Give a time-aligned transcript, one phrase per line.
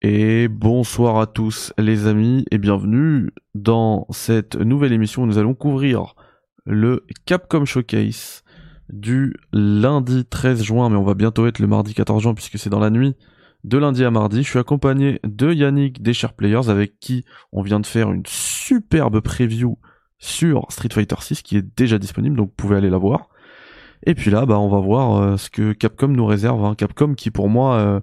[0.00, 5.54] Et bonsoir à tous les amis et bienvenue dans cette nouvelle émission où nous allons
[5.54, 6.14] couvrir
[6.64, 8.44] le Capcom Showcase
[8.90, 12.70] du lundi 13 juin, mais on va bientôt être le mardi 14 juin puisque c'est
[12.70, 13.16] dans la nuit
[13.64, 14.44] de lundi à mardi.
[14.44, 19.18] Je suis accompagné de Yannick des Players avec qui on vient de faire une superbe
[19.18, 19.78] preview
[20.18, 23.30] sur Street Fighter 6 qui est déjà disponible donc vous pouvez aller la voir.
[24.06, 26.64] Et puis là, bah, on va voir euh, ce que Capcom nous réserve.
[26.64, 26.76] Hein.
[26.76, 28.00] Capcom qui pour moi euh,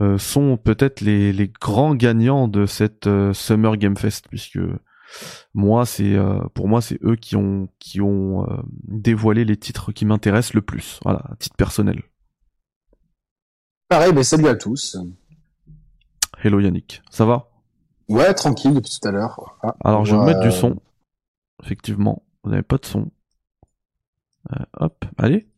[0.00, 4.60] euh, sont peut-être les, les grands gagnants de cette euh, Summer Game Fest puisque
[5.52, 8.46] moi c'est euh, pour moi c'est eux qui ont qui ont
[8.84, 11.00] dévoilé les titres qui m'intéressent le plus.
[11.02, 12.04] Voilà à titre personnel.
[13.88, 14.96] Pareil ben salut à tous.
[16.42, 17.02] Hello Yannick.
[17.10, 17.50] Ça va?
[18.08, 19.58] Ouais tranquille depuis tout à l'heure.
[19.62, 20.76] Ah, alors je vais mettre du son.
[21.64, 23.10] Effectivement vous n'avez pas de son.
[24.78, 25.49] Hop allez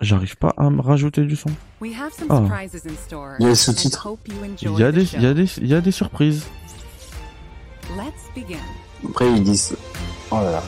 [0.00, 1.50] j'arrive pas à me rajouter du son.
[2.28, 2.42] Ah.
[3.38, 4.08] Il y a des sous-titres.
[4.62, 6.44] Il y a des, il y a des, il y a des surprises.
[9.08, 9.76] Après ils disent.
[10.30, 10.62] Oh là là.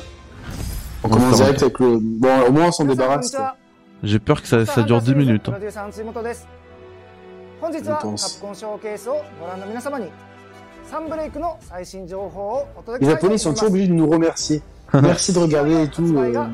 [1.02, 1.98] On commence direct avec le.
[2.00, 3.36] Bon, au moins on s'en débarrasse.
[4.02, 5.48] J'ai peur que ça, ça dure 10 minutes.
[5.48, 5.54] Hein.
[13.00, 14.62] Les Japonais sont toujours obligés de nous remercier.
[14.92, 16.16] Merci de regarder et tout.
[16.16, 16.46] Euh...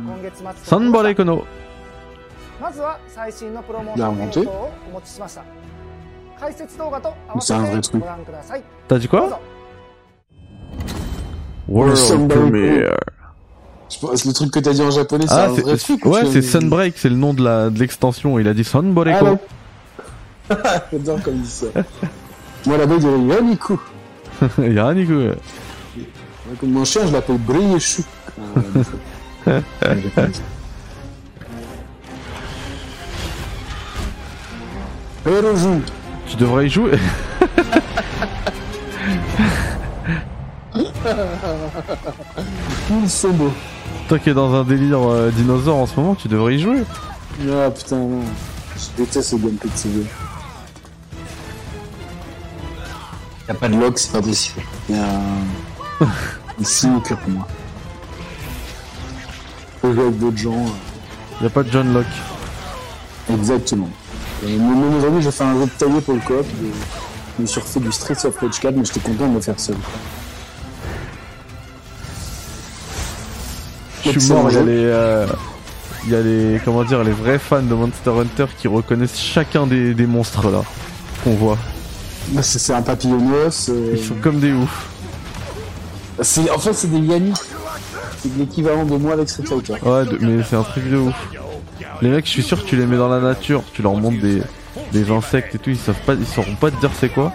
[2.63, 3.91] Sanbare Kono.
[3.97, 4.49] Il a inventé.
[7.41, 8.03] C'est un vrai truc.
[8.89, 9.41] T'as dit quoi
[11.69, 12.97] World Premiere.
[14.03, 16.05] Le truc que t'as dit en japonais, c'est ah, un vrai truc.
[16.07, 18.39] Ouais, c'est Sunbreak, c'est le nom de l'extension.
[18.39, 19.39] Il a dit Sanboreko.
[20.51, 20.55] Ah,
[20.93, 21.67] J'adore comme il dit ça.
[22.67, 23.81] Moi là-bas, il dirait Yaniku.
[24.59, 25.31] Yaniku.
[26.61, 28.03] Comme mon chien, je l'appelle Briyeshu.
[35.25, 35.81] Joue.
[36.27, 36.99] Tu devrais y jouer.
[43.07, 43.53] C'est beau.
[44.09, 46.83] Toi qui es dans un délire euh, dinosaure en ce moment, tu devrais y jouer.
[47.51, 48.23] Ah putain, non.
[48.77, 50.07] Je déteste ce gameplay de ce jeu.
[53.49, 54.63] Y'a pas de lock, c'est pas possible.
[54.89, 56.07] Y'a un.
[56.61, 57.47] Ici, pire pour moi.
[59.81, 60.65] Faut jouer avec d'autres gens.
[61.41, 62.07] Y'a pas de John Locke.
[63.33, 63.89] Exactement.
[64.45, 66.47] Et même aujourd'hui, j'ai fait un jeu de taillé pour le coop.
[67.39, 69.59] Je me suis refait du Street of Rage 4, mais j'étais content de le faire
[69.59, 69.77] seul.
[74.05, 74.85] Je suis mort, il y a les.
[74.85, 75.27] Euh,
[76.05, 76.61] il y a les.
[76.65, 80.63] Comment dire, les vrais fans de Monster Hunter qui reconnaissent chacun des, des monstres là.
[81.23, 81.59] Qu'on voit.
[82.29, 83.69] Bah, c'est un papillonnos.
[83.69, 83.95] Euh...
[83.97, 84.89] Ils sont comme des oufs.
[86.19, 87.37] En fait, c'est des Yannick.
[88.23, 89.75] C'est l'équivalent de moi avec Street Fighter.
[89.83, 90.19] Ouais, de...
[90.21, 91.15] mais c'est un truc de ouf.
[92.01, 94.21] Les mecs, je suis sûr que tu les mets dans la nature, tu leur montres
[94.21, 94.43] des,
[94.93, 97.33] des insectes et tout, ils savent pas, ils sauront pas te dire c'est quoi.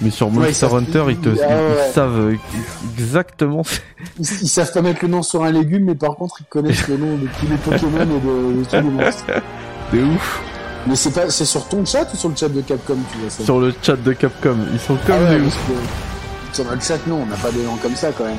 [0.00, 1.88] Mais sur Monster ouais, Hunter, ils, te, ah, ouais.
[1.88, 2.36] ils, savent
[2.96, 3.62] exactement.
[4.18, 6.86] Ils, ils, savent pas mettre le nom sur un légume, mais par contre, ils connaissent
[6.86, 9.24] le nom de tous les Pokémon et de, de tous les monstres.
[9.90, 10.42] C'est ouf.
[10.86, 13.30] Mais c'est pas, c'est sur ton chat ou sur le chat de Capcom tu vois
[13.30, 13.44] ça?
[13.44, 15.58] Sur le chat de Capcom, ils sont comme ah des ouf.
[16.52, 18.36] Sur notre chat, non, on n'a pas des noms comme ça quand même.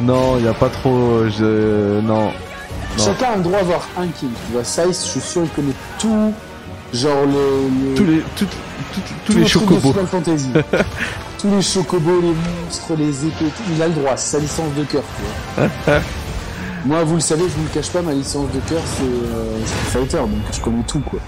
[0.00, 1.26] Non, y a pas trop.
[1.28, 2.00] Je...
[2.00, 2.32] Non.
[2.98, 4.30] Chacun a le droit d'avoir un kill.
[4.46, 6.32] Tu vois, Size, je suis sûr, il connaît tout.
[6.92, 7.94] Genre les.
[7.94, 8.20] Tous les.
[8.36, 9.92] Tout, tout, tous les chocobos.
[9.92, 10.50] Fantasy.
[11.38, 13.52] tous les chocobos, les monstres, les épées.
[13.74, 16.00] Il a le droit, c'est sa licence de cœur, tu vois.
[16.86, 19.58] Moi, vous le savez, je vous le cache pas, ma licence de cœur, c'est euh,
[19.64, 21.18] Fighter, donc je connais tout, quoi.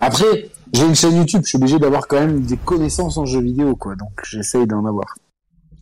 [0.00, 3.40] Après, j'ai une chaîne YouTube, je suis obligé d'avoir quand même des connaissances en jeux
[3.40, 3.94] vidéo, quoi.
[3.94, 5.14] Donc j'essaye d'en avoir.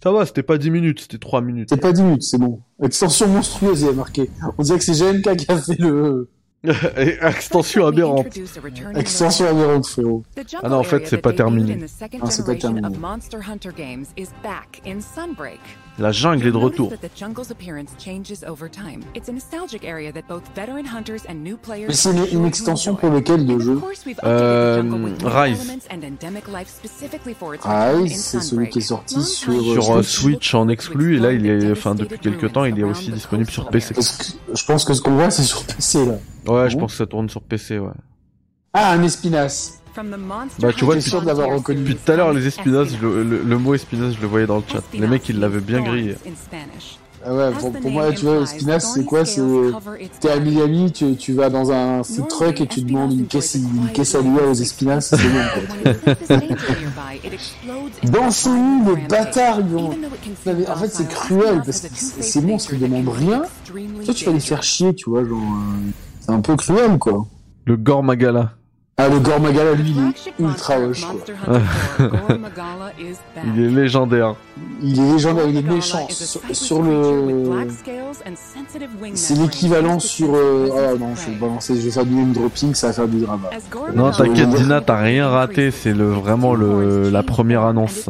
[0.04, 1.70] Ça va, c'était pas 10 minutes, c'était 3 minutes.
[1.70, 2.60] C'était pas 10 minutes, c'est bon.
[2.82, 4.28] Extension monstrueuse, il y a marqué.
[4.59, 6.28] On dirait que c'est GMK qui a fait le...
[6.65, 8.27] Extension aberrante.
[8.97, 10.23] Extension aberrante, frérot.
[10.63, 11.77] Ah non, en fait, c'est pas terminé.
[11.77, 12.89] Non, c'est pas terminé.
[15.99, 16.93] La jungle est de retour.
[21.87, 23.81] Mais c'est une, une, extension pour lequel de jeu
[24.25, 24.83] euh,
[25.25, 25.78] Rise.
[27.65, 31.47] Rise, c'est celui qui est sorti sur, sur euh, Switch en exclu et là, il
[31.47, 33.95] est, enfin, depuis quelques temps, il est aussi disponible sur PC.
[34.53, 36.15] Je pense que ce qu'on voit, c'est sur PC là.
[36.47, 37.91] Ouais, je pense que ça tourne sur PC, ouais.
[38.73, 39.81] Ah, un Espinas.
[40.59, 41.81] Bah tu vois, sûr de l'avoir reconnu.
[41.81, 44.57] Depuis tout à l'heure, les Espinas, le, le, le, mot Espinas, je le voyais dans
[44.57, 44.83] le chat.
[44.93, 46.17] Les mecs, ils l'avaient bien grillé.
[47.27, 49.41] Ah ouais, pour, pour moi, tu vois, Espinas, c'est quoi C'est
[50.21, 53.55] t'es à Miami, tu, tu vas dans un food truck et tu demandes une caisse,
[53.55, 56.05] une caisse à aux Espinas, c'est bon.
[56.05, 56.37] Quoi.
[58.11, 59.91] dans son lit, le bâtard, ils ont...
[59.91, 63.45] Non, mais en fait, c'est cruel parce que ces monstres ils demandent rien.
[64.05, 65.39] Toi, tu vas les faire chier, tu vois, genre.
[65.39, 65.91] euh,
[66.24, 67.26] C'est un peu cruel, quoi.
[67.66, 68.53] Le Gore Magala.
[68.97, 71.59] Ah, le Gormagala, lui, il est ultra hoche, quoi.
[73.44, 74.36] Il est légendaire.
[74.80, 76.06] Il est légendaire, il est méchant.
[76.09, 77.66] Sur, sur le.
[79.15, 80.28] C'est l'équivalent sur.
[80.32, 80.68] Euh...
[80.72, 83.18] Ah non, je vais balancer, je vais faire du name dropping, ça va faire du
[83.18, 83.50] drama.
[83.97, 85.72] Non, t'inquiète, Dina, t'as rien raté.
[85.72, 88.09] C'est le vraiment le la première annonce.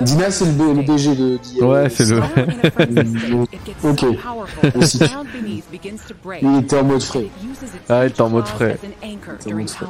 [0.00, 1.36] Dina, c'est le, le BG de.
[1.38, 1.68] d'hier.
[1.68, 2.20] Ouais, c'est le.
[3.84, 4.04] Ok.
[4.76, 5.00] Aussi.
[6.42, 7.26] Il était en mode frais.
[7.88, 8.78] Ah, il était en mode frais.
[9.02, 9.86] en mode frais.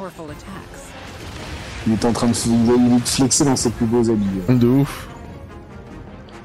[1.86, 4.26] Il était en train de il est flexer dans ses plus beaux habits.
[4.48, 5.08] De ouf.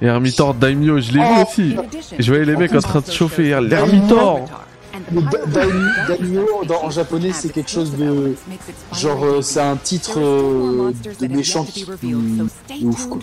[0.02, 1.76] Et Hermitor Daimyo, je l'ai vu aussi.
[2.20, 3.50] Je voyais les mecs en train de chauffer.
[3.62, 4.65] L'Hermitor Le Da-
[6.08, 6.48] Daimyo,
[6.84, 8.36] en japonais, c'est quelque chose de.
[8.94, 11.86] Genre, euh, c'est un titre euh, de méchant qui.
[12.84, 13.20] ouf, quoi.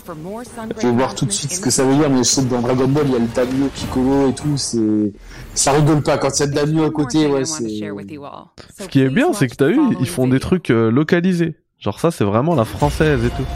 [0.80, 2.48] Je vais voir tout de suite ce que ça veut dire, mais je sais que
[2.48, 5.12] dans Dragon Ball, il y a le Daimyo Piccolo et tout, c'est.
[5.54, 6.18] Ça rigole pas.
[6.18, 7.64] Quand il y a le Daimyo à côté, ouais, c'est.
[7.64, 11.56] Ce qui est bien, c'est que t'as vu, ils font des trucs euh, localisés.
[11.78, 13.46] Genre ça, c'est vraiment la française et tout.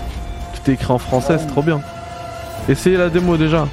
[0.54, 1.80] Tout est écrit en français, c'est trop bien.
[2.68, 3.68] Essayez la démo déjà.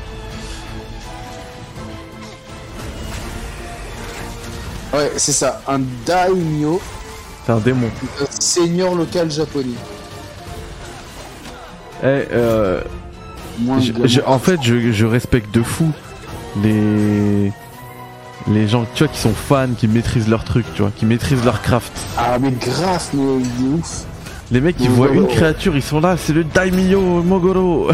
[4.93, 5.61] Ouais, c'est ça.
[5.67, 6.79] Un Daimyo,
[7.45, 7.89] C'est un démon.
[8.21, 9.73] un seigneur local japonais.
[12.03, 12.81] Eh, euh,
[13.79, 15.91] je- je- en fait, je, je respecte de fou
[16.61, 17.51] les
[18.51, 21.45] les gens, tu vois, qui sont fans, qui maîtrisent leur truc, tu vois, qui maîtrisent
[21.45, 21.93] leur craft.
[22.17, 23.41] Ah, mais grave, mais
[23.73, 24.01] ouf.
[24.51, 27.89] Les mecs, ils voient une créature, ils sont là, c'est le Daimyo Mogoro.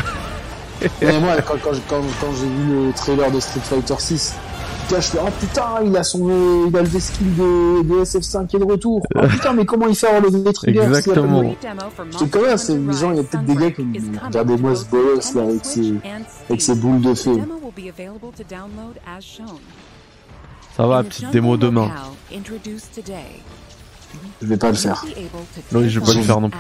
[1.02, 4.34] Mais moi, quand, quand, quand, quand j'ai vu le trailer de Street Fighter 6,
[4.98, 8.48] je fais, oh putain, il a son, euh, il a le skill de, de SF5
[8.48, 9.02] qui est de retour.
[9.16, 11.42] Oh putain, mais comment il fait à relever les triggers Exactement.
[12.12, 14.76] Je te connais, c'est gens, il y a peut-être des gars qui me disent, regardez-moi
[14.76, 15.94] ce bolos là avec ses,
[16.50, 17.38] avec ses boules de feu.
[20.76, 21.92] Ça va, petite démo demain.
[24.42, 25.06] Je vais pas le faire.
[25.74, 26.60] Oui, je vais pas le faire non plus.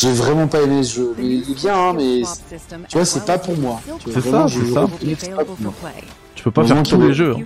[0.00, 1.14] J'ai vraiment pas aimé ce jeu.
[1.16, 2.22] Mais il est bien, hein, mais
[2.88, 3.80] tu vois, c'est pas pour moi.
[4.04, 4.64] C'est vraiment, ça, je-
[5.10, 5.26] c'est
[5.62, 5.70] ça.
[6.44, 7.34] Peux pas faire tous les jeux.
[7.38, 7.42] hein.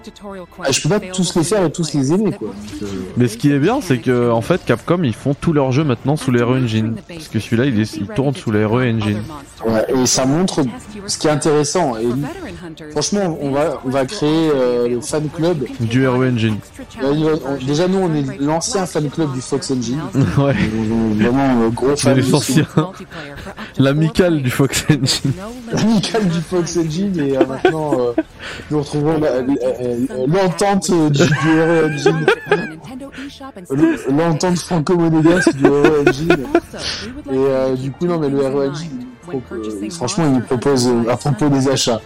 [0.64, 2.48] Ah, je peux pas tous les faire et tous les aimer, quoi.
[2.82, 2.86] Euh,
[3.16, 5.84] Mais ce qui est bien, c'est que en fait, Capcom, ils font tous leurs jeux
[5.84, 6.96] maintenant sous les RE Engine.
[7.08, 9.22] Parce que celui-là, il, est- il tourne sous les RE Engine.
[9.66, 10.62] Ouais, et ça montre
[11.06, 11.96] ce qui est intéressant.
[11.96, 12.06] Et
[12.92, 15.64] franchement, on va, on va créer euh, le fan club.
[15.80, 16.56] Du RE Engine.
[17.66, 20.00] Déjà, nous, on est l'ancien fan club du Fox Engine.
[20.38, 20.54] Ouais.
[21.16, 22.14] Vraiment euh, gros C'est
[22.64, 22.84] fan.
[23.78, 25.32] L'amical du Fox Engine.
[25.72, 28.12] Amical du Fox Engine et euh, maintenant euh,
[28.70, 31.32] nous l'entente euh, du, du
[34.16, 36.46] l'entente franco-monégasque du Engine.
[37.30, 38.90] Et euh, du coup, non, mais le il
[39.22, 42.00] pro- euh, franchement, il nous propose à propos des achats.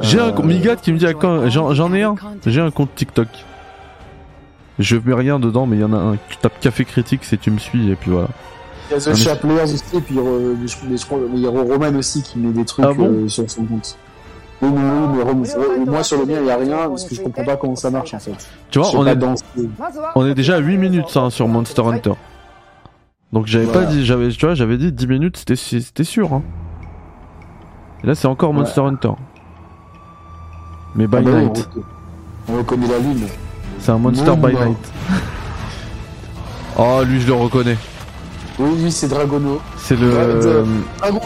[0.00, 2.14] J'ai un Migat qui me dit à quand j'en ai un.
[2.46, 3.28] J'ai un compte TikTok.
[4.78, 6.16] Je mets rien dedans, mais il y en a un.
[6.28, 8.28] Tu tapes Café Critique si tu me suis et puis voilà.
[8.90, 10.76] Il y a The aussi, et puis euh, je,
[11.34, 13.96] il y a Roman aussi qui met des trucs Ah bon euh, sur son compte.
[14.62, 17.04] Oui, mais, oui, mais Rom- euh, moi sur le mien, il n'y a rien parce
[17.04, 18.32] que je comprends pas comment ça marche en fait.
[18.70, 19.44] Tu vois, on est, danser.
[20.14, 22.12] on est déjà à 8 minutes ça, hein, sur Monster Hunter.
[23.32, 23.86] Donc j'avais Voilà.
[23.86, 26.32] pas dit, j'avais, tu vois, j'avais dit 10 minutes, c'était, c'était sûr.
[26.32, 26.42] Hein.
[28.04, 29.12] Et là, c'est encore Monster Hunter.
[30.94, 31.68] Mais by Ah bah night.
[31.68, 31.84] on, reconna-
[32.48, 33.26] on reconnaît la lune.
[33.80, 34.64] C'est un Monster Non, by non.
[34.66, 34.92] night.
[36.78, 37.76] oh, lui, je le reconnais.
[38.58, 39.60] Oui, oui, c'est Dragono.
[39.78, 40.64] C'est le, euh,
[40.98, 41.20] Dragon,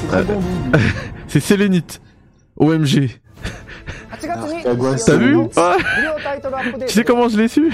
[0.00, 0.40] c'est Dragon.
[1.28, 2.00] c'est Sélénite.
[2.56, 3.10] OMG.
[4.62, 5.38] Kagwa, T'as vu.
[5.56, 5.76] Ah,
[6.86, 7.70] Tu sais comment je l'ai su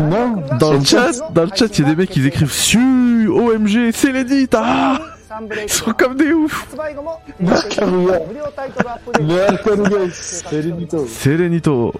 [0.00, 0.42] Non.
[0.58, 3.92] Dans le chat, dans le chat, il y a des mecs qui écrivent Su, OMG,
[3.92, 4.54] Sélénite.
[4.58, 4.98] Ah,
[5.62, 6.66] ils sont comme des oufs.
[11.06, 11.94] Serenito.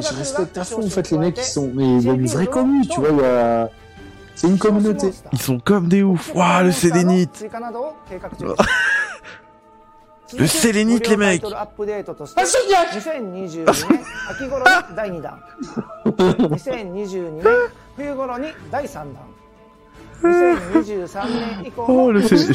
[0.00, 1.70] Je respecte à fond en fait les mecs qui sont.
[1.74, 3.70] Mais il y a une vraie commune, tu vois, il y a.
[4.34, 5.10] C'est une communauté.
[5.32, 6.32] Ils sont comme des oufs.
[6.34, 7.44] Waouh, le Sélénite.
[10.37, 11.43] Le Sélénite, les mecs.
[11.55, 11.67] Ah,
[12.45, 13.65] Soniac 2022年
[14.31, 15.37] 秋頃に第2弾
[16.05, 17.43] 2022年
[17.95, 19.07] 冬頃に第3弾
[20.23, 22.53] 2023年以降 Oh, も le Sélénite.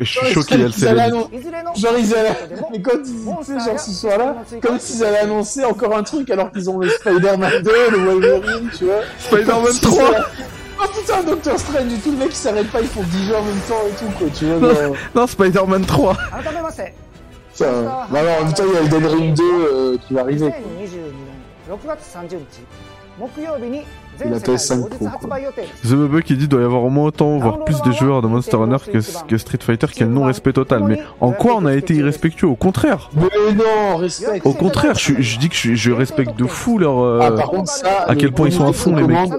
[0.00, 1.12] Je suis choqué, il y a le Ils allaient Sélénite.
[1.12, 2.36] annoncer- いずれの Genre ils allaient,
[2.72, 6.50] mais quand ils disaient genre ce soir-là, comme s'ils allaient annoncer encore un truc alors
[6.50, 9.00] qu'ils ont le Spider-Man 2, le Wolverine, tu vois.
[9.18, 10.12] Spider-Man Comme si 3.
[10.12, 10.26] ça-
[10.84, 13.36] Oh putain, Doctor Strange et tout, le mec il s'arrête pas, ils font 10 jeux
[13.36, 14.74] en même temps et tout quoi, tu vois.
[14.74, 14.96] genre.
[15.14, 16.16] Non, Spider-Man 3.
[17.59, 20.49] Bah alors, en même temps, il y a Elden Ring 2 euh, qui va arriver.
[20.49, 20.57] Quoi.
[24.25, 24.89] La PS5
[25.83, 28.27] The Bubble qui dit doit y avoir au moins autant, voire plus de joueurs de
[28.27, 28.91] Monster Hunter
[29.27, 30.83] que, Street Fighter, quel non-respect total.
[30.83, 32.47] Mais en quoi on a été irrespectueux?
[32.47, 36.45] Au contraire Mais non, respect Au contraire, je, je dis que je, je, respecte de
[36.45, 36.99] fou leur.
[36.99, 39.29] Euh, ah, par contre, ça, à quel point ils sont à fond, les mecs.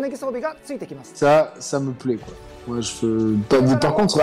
[1.15, 2.35] Ça, ça me plaît, quoi.
[2.69, 4.19] Ouais, je par contre,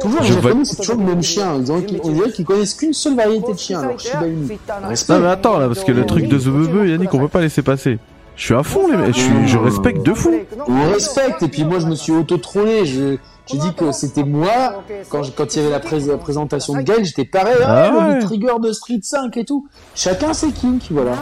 [0.00, 0.24] toujours
[0.64, 1.56] c'est toujours le même chien.
[1.56, 1.82] Ils ont...
[2.04, 4.58] On dirait qu'ils connaissent qu'une seule variété de chien, alors Shiba Inu.
[4.84, 5.12] Respect.
[5.12, 7.62] Non, mais attends, là, parce que le truc de Zebebe, Yannick, on peut pas laisser
[7.62, 7.98] passer.
[8.36, 9.12] Je suis à fond, les.
[9.12, 10.32] Je, respecte de fou.
[10.66, 12.86] On respecte, et puis moi, je me suis auto-trollé.
[12.86, 13.18] Je...
[13.50, 15.80] J'ai dit que c'était moi, quand, il y avait la,
[16.18, 19.66] présentation de Gale, j'étais pareil, ah, ah le trigger de Street 5 et tout.
[19.94, 21.16] Chacun ses kinks, voilà.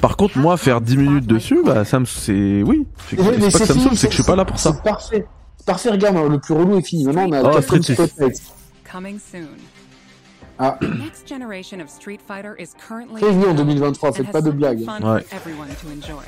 [0.00, 2.86] Par contre, moi, faire 10 minutes dessus, bah, ça me, c'est, oui.
[3.10, 4.72] C'est pas que ça me c'est que je suis pas là pour ça.
[4.72, 5.26] Parfait.
[5.66, 7.04] Parfait, regarde, le plus relou est fini.
[7.04, 8.40] Maintenant, on a Oh, Street Spotlight.
[8.84, 9.58] Coming soon.
[10.58, 10.78] Ah.
[10.80, 14.50] Next generation of Street Fighter is currently Prévenu en 2023, and faites has pas de
[14.52, 14.84] blagues.
[14.84, 15.22] fun Ouais.
[15.22, 16.22] for everyone to enjoy.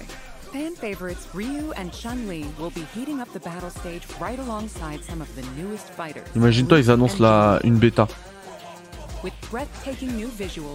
[0.52, 5.20] Fan favorites Ryu and Chun-Li will be heating up the battle stage right alongside some
[5.22, 6.24] of the newest fighters.
[6.34, 7.58] Imagine-toi, ils annoncent la...
[7.64, 8.06] une bêta.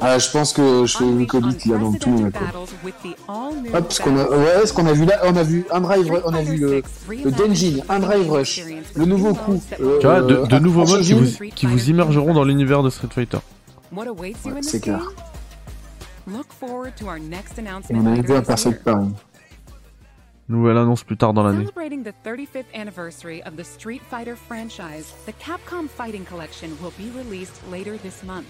[0.01, 2.09] Ah, je pense que je fais unleash Nicolas là dans tout.
[3.27, 5.81] all-new Ah, parce qu'on a, ouais, ce qu'on a vu là, on a vu un
[5.81, 8.61] drive, on a vu le, 6 le Denjin, un drive rush,
[8.95, 9.61] le nouveau coup.
[9.79, 12.83] euh, Tu vois, de, de euh, nouveaux modes qui vous, qui vous immergeront dans l'univers
[12.83, 13.39] de Street Fighter.
[14.45, 15.01] Ouais, c'est clair.
[17.93, 18.43] On a été à year.
[18.45, 19.07] Perfect Paris.
[20.49, 21.65] Nouvelle annonce plus tard dans l'année.
[21.65, 27.09] Celebrating the 35th anniversary of the Street Fighter franchise, the Capcom Fighting Collection will be
[27.15, 28.45] released later this month.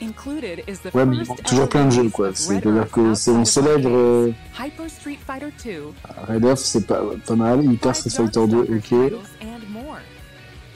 [0.00, 2.32] Included is the Ouais, mais toujours plein de jeux, quoi.
[2.32, 5.92] C'est-à-dire que c'est on célèbre euh, Hyper Street Fighter 2,
[6.28, 8.82] Red Earth, c'est pas, pas mal, Hyper Street Fighter 2, ok.
[8.82, 9.98] titles, and more.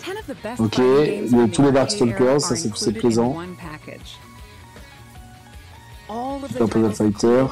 [0.05, 2.57] 10 of the best Ok, fighting games il y a from tous les Darkstalkers, ça,
[2.57, 3.37] c'est- plaisant.
[6.49, 7.47] Super Puzzle Fighter.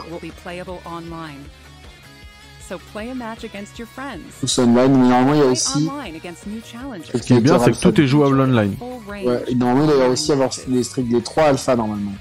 [2.70, 4.38] So play a match against your friends.
[4.38, 7.10] Tous online, mais normalement, il y a Play aussi, online against new challenges.
[7.12, 8.76] Ce qui est bien, c'est que tout est jouable online.
[8.76, 10.68] Full range ouais, normalement, il doit y avoir aussi avoir matches.
[10.68, 12.12] les Street, les trois alpha, normalement.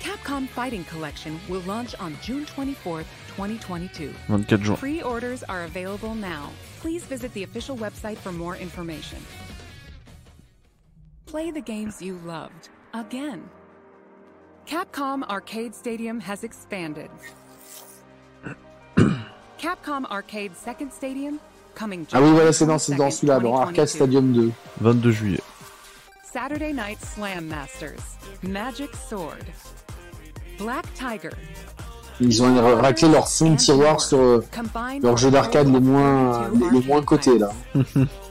[0.00, 3.04] Capcom Fighting Collection will launch on June 24th,
[3.36, 4.14] 2022.
[4.28, 4.76] 24 juin.
[4.76, 6.48] Pre-orders are available now.
[6.80, 9.18] Please visit the official website for more information.
[11.26, 13.42] Play the games you loved again.
[14.66, 17.10] Capcom Arcade Stadium has expanded.
[19.58, 21.38] Capcom Arcade Second Stadium
[21.74, 23.86] coming Ah oui, voilà, c'est dans, c'est dans 22nd, celui-là, dans Arcade 2022.
[23.86, 24.52] Stadium 2.
[24.80, 25.40] 22 juillet.
[26.30, 28.02] Saturday Night Slam Masters,
[28.42, 29.44] Magic Sword,
[30.58, 31.34] Black Tiger.
[32.20, 36.50] Ils ont raclé leur fond de tiroir sur euh, Combined leurs jeux d'arcade les moins,
[36.72, 37.50] les moins cotés, là.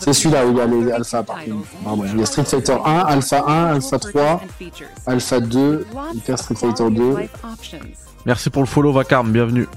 [0.00, 1.66] C'est celui-là où il y a les alphas, par contre.
[2.12, 4.40] Il y a Street Fighter 1, Alpha 1, Alpha 3,
[5.06, 7.16] Alpha 2, Hyper Street Fighter 2.
[8.24, 9.68] Merci pour le follow, Vacarme, bienvenue.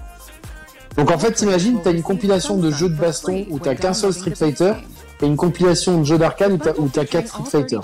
[0.98, 4.14] Donc en fait, t'imagines, t'as une compilation de jeux de baston où t'as qu'un seul
[4.14, 4.74] Street Fighter
[5.22, 7.80] et une compilation de jeux d'arcade où t'as, où t'as 4 Street Fighter.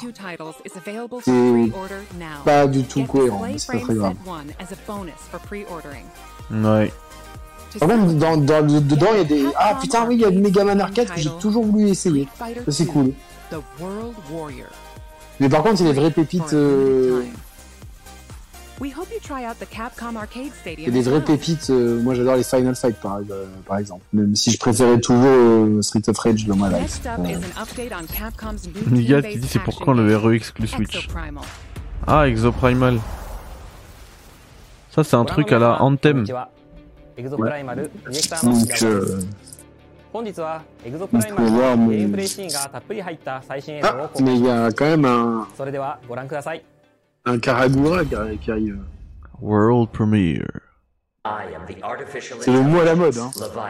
[1.24, 1.32] C'est
[2.44, 4.14] Pas du tout cohérent, mais c'est pas très grave.
[6.52, 6.92] Ouais.
[7.80, 9.46] Par contre, dans, dans, le- dedans, il y a des...
[9.58, 12.28] Ah putain, oui, il y a le Megaman Arcade que j'ai toujours voulu essayer.
[12.66, 13.12] Ça, c'est cool.
[15.40, 16.54] Mais par contre, il y a des vraies pépites...
[16.54, 17.22] euh,
[20.78, 21.70] Il y a des vraies pépites...
[21.72, 24.04] euh, Moi, j'adore les Final Fight, par, euh, par exemple.
[24.14, 27.02] Même si je préférais toujours euh, Street of Rage dans ma life.
[27.06, 27.36] Euh,
[28.92, 31.08] Nigat qui dit c'est pour quand le RE exclu Switch.
[32.06, 33.00] Ah, Exoprimal.
[34.92, 36.26] Ça, c'est un truc à la Anthem.
[37.17, 39.27] エグゾプライマルディレクターの Donc, 平野です euh,
[40.13, 45.47] 本日はエグゾプライマル Faut voir の mon- ゲームプレイシーンがたっぷり入った最新映像を Ah, 公開 mais il y a quand même un,
[45.57, 46.65] それではご覧ください
[47.25, 48.79] un Karagura qui arri- qui arrive.
[49.41, 50.63] World Premiere.
[51.25, 53.31] I am the artificial C'est le mot à la mode, hein.
[53.39, 53.69] Leviathan.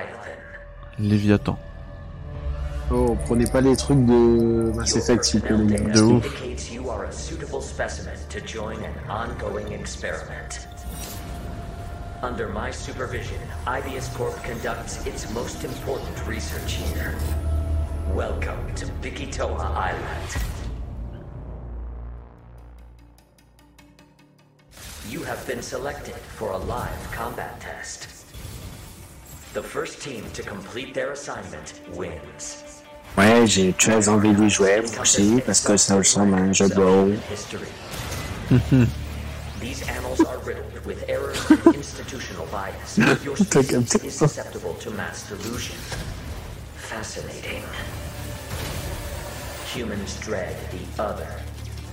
[0.99, 1.59] Léviathan.
[2.91, 5.93] Oh, prenez pas les trucs de Mass Effect, s'il vous plaît, les gars.
[5.95, 6.43] De ouf.
[12.24, 17.16] Under my supervision, IBS Corp conducts its most important research here.
[18.16, 20.38] Welcome to Bikitoa Island.
[25.08, 28.08] You have been selected for a live combat test.
[29.54, 32.82] The first team to complete their assignment wins.
[33.16, 36.82] Ouais, j'ai très envie d'y jouer aussi parce que ça ressemble à un jeu de
[36.82, 37.18] rôle.
[40.88, 42.98] with errors and institutional bias.
[43.24, 45.76] Your species is susceptible to mass delusion.
[46.78, 47.62] Fascinating.
[49.76, 51.28] Humans dread the other.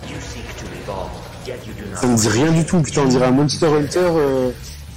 [0.09, 1.11] You seek to evolve,
[1.47, 3.67] yet you do not Ça me dit rien du tout, putain, on dirait un Monster
[3.67, 4.53] Hunter euh,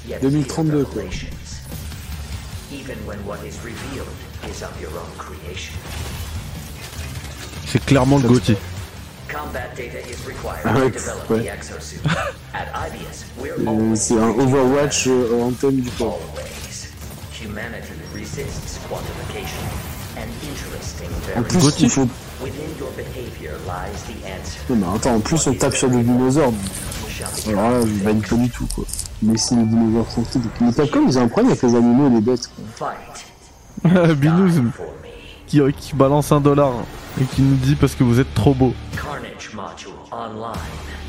[0.07, 1.01] yet 2032, fear quoi.
[1.01, 1.61] revelations.
[2.71, 4.07] Even when what is revealed
[4.49, 5.73] is of your own creation.
[7.65, 8.57] C'est clairement le Gauthier.
[9.35, 11.43] Ouais, develop ouais.
[11.43, 11.99] the exosuit.
[12.53, 16.19] At IBS, we're Euh, always C'est un Overwatch euh, en thème du port.
[16.35, 16.89] always.
[17.41, 19.61] Humanity resists quantification.
[20.17, 22.07] An interesting En plus, il faut...
[22.41, 24.59] Within your behavior lies the answer.
[24.69, 26.53] Non, mais attends, en plus, on tape sur des dinosaures.
[27.47, 28.85] Alors là, je valide pas du tout, quoi.
[29.23, 30.41] Laisser les dinosaures tranquilles.
[30.61, 32.93] Mais Capcom, ils ont un problème avec les animaux et les bêtes, quoi.
[34.15, 34.61] Binous
[35.47, 35.61] qui
[35.95, 36.73] balance un dollar
[37.21, 38.73] et qui nous dit parce que vous êtes trop beau.
[38.95, 40.53] Carnage module online.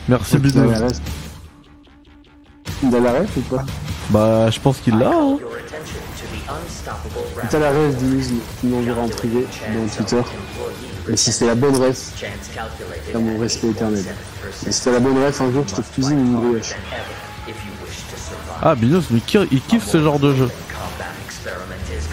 [0.08, 0.92] Merci Il a ref.
[2.82, 3.64] Il a la ref ou pas
[4.10, 5.10] Bah, je pense qu'il l'a.
[5.10, 5.38] hein.
[6.48, 10.22] unstoppable T'as la ref, Denise, tu m'enverras en privé dans Twitter.
[11.10, 12.12] Et si c'est la bonne ref,
[13.12, 14.04] t'as mon respect éternel.
[14.64, 16.70] 8.7% Et si t'as la bonne ref, un jour, je te cuisine une brioche.
[16.70, 18.62] than ever if you wish to survive.
[18.62, 20.48] Ah, Binous, mais il kiffe ce genre de jeu.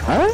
[0.08, 0.34] Ah ouais?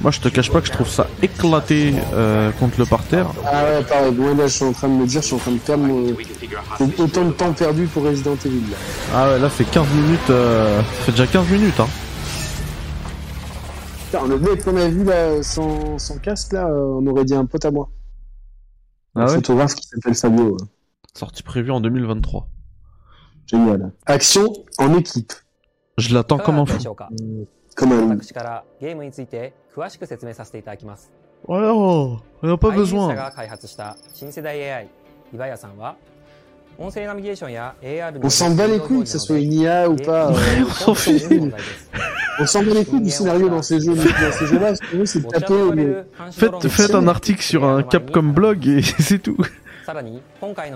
[0.00, 3.26] Moi, je te cache pas que je trouve ça éclaté euh, contre le parterre.
[3.44, 4.12] Ah ouais, pareil.
[4.14, 5.84] Moi, là, je suis en train de me dire, je suis en train de perdre
[5.84, 6.14] mon...
[6.98, 8.70] autant de temps perdu pour Resident Evil.
[8.70, 8.76] Là.
[9.12, 10.30] Ah ouais, là, fait 15 minutes.
[10.30, 10.78] Euh...
[10.78, 11.88] Ça fait déjà 15 minutes, hein.
[14.04, 17.34] Putain, le mec qu'on a vu là, sans, sans casque, là, euh, on aurait dit
[17.34, 17.90] un pote à moi.
[19.14, 20.56] Ah un ouais photographe qui s'appelle Fabio.
[21.14, 22.48] Sortie prévue en 2023.
[23.46, 23.92] Génial.
[24.06, 25.32] Action en équipe.
[25.96, 26.78] Je l'attends comme un fou.
[27.78, 28.18] Comme un
[32.42, 33.14] on pas besoin.
[38.20, 40.32] On s'en bat les couilles que ce soit une IA ou pas.
[42.40, 44.74] on s'en bat les couilles du scénario dans ces jeux-là,
[46.32, 49.38] Faites, un article sur un Capcom blog et c'est tout.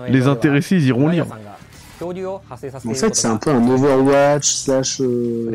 [0.07, 1.25] Les intéressés, iront lire.
[2.01, 5.01] En fait, c'est un peu un Overwatch slash.
[5.01, 5.49] Euh,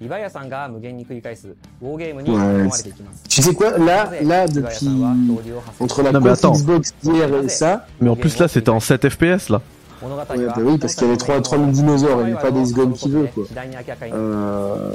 [0.00, 1.48] リバヤさんが無限に繰り返す
[1.80, 3.24] ウォーゲームに込まれていきます。
[3.28, 6.52] Tu sais quoi Là, なぜ là, リバヤさんは depuis 恐竜を発生 entre la Non, mais conf attends.
[6.52, 7.86] Xbox d'hier et ça.
[8.00, 9.60] Mais en plus, là, c'était en 7 FPS, là.
[10.02, 12.50] 物語は Ouais, bah oui, parce qu'il y avait 3 3000 dinosaures, il n'y a pas
[12.50, 13.44] des secondes qui veut, quoi.
[13.46, 14.94] 次第に明らかに Euh...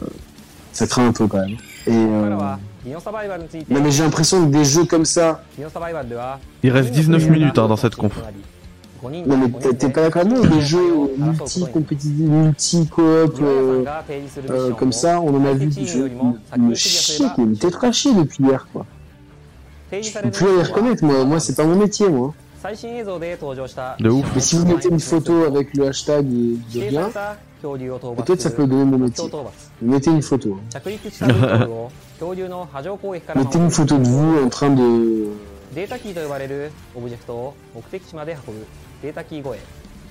[0.73, 1.49] Ça craint un peu quand même.
[1.51, 2.23] Et ここ euh...
[2.23, 7.57] からはディノサバイバルについて Non mais j'ai l'impression que des jeux comme ça, ディノサバイバルでは Il reste 19 minutes
[7.59, 8.13] hein, dans cette conf.
[9.03, 13.83] non mais t'es t'es pas d'accord avec moi, des jeux multi-compétitifs, multi-coop, euh,
[14.49, 16.11] euh, comme ça, on en a vu des jeux
[16.57, 18.85] me chier, mais me tétra chier depuis hier quoi.
[19.91, 22.33] Je peux plus les reconnaître, moi, moi c'est pas mon métier moi.
[22.61, 24.23] 最新映像で登場した De ouf.
[24.35, 28.41] Mais si vous mettez une photo avec le hashtag et de 指定さ bien, れた恐竜を討伐 peut-être
[28.41, 29.27] ça peut donner mon 国 métier.
[29.31, 30.57] 境討伐 Mettez une photo.
[30.69, 35.31] 着陸した分恐竜を恐竜の波状攻撃から Mettez une photo de vous en train de...
[35.73, 38.67] データキーと呼ばれるオブジェクトを目的地まで運ぶ
[39.02, 39.58] データキー護衛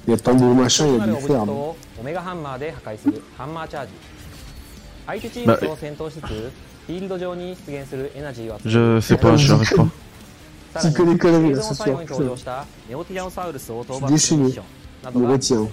[0.08, 3.92] Il y a tant de machin, il y な a る du オメガハンマーで破壊するハンマーチャージ。
[5.08, 10.82] 相手チームと戦闘しつつフィールド上に出現するエナジーを集め Je sais pas, je arrive pas.
[10.82, 12.02] Tu connais conneries, 映 là, 像 ce の最後 soir.
[12.04, 14.66] に登場したネオティラノサウルスを討 Je suis ミッション。
[15.04, 15.70] など Je が retiens.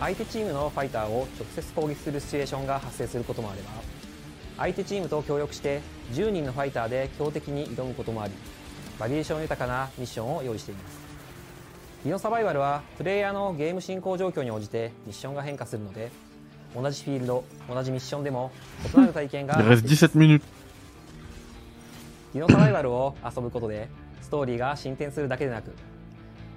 [0.00, 3.68] 相手チームのファイターを直接攻撃するシチュエーションが発生することもあれば
[4.56, 5.80] 相手チームと協力して
[6.14, 8.32] 10人のファイターで強敵に挑むこともあり
[8.98, 11.09] バリエーション豊かなミッションを用意しています
[12.04, 16.10] ディノサバイバルはプレイヤーのゲーム進行状況に応じてミッションが変化するので
[16.74, 18.50] 同じフィールド同じミッションでも
[18.94, 20.42] 異なる体験が Il reste 17 minutes.
[22.32, 23.88] ディノサバイバルを遊ぶことで
[24.22, 25.72] ストーリーが進展するだけでなく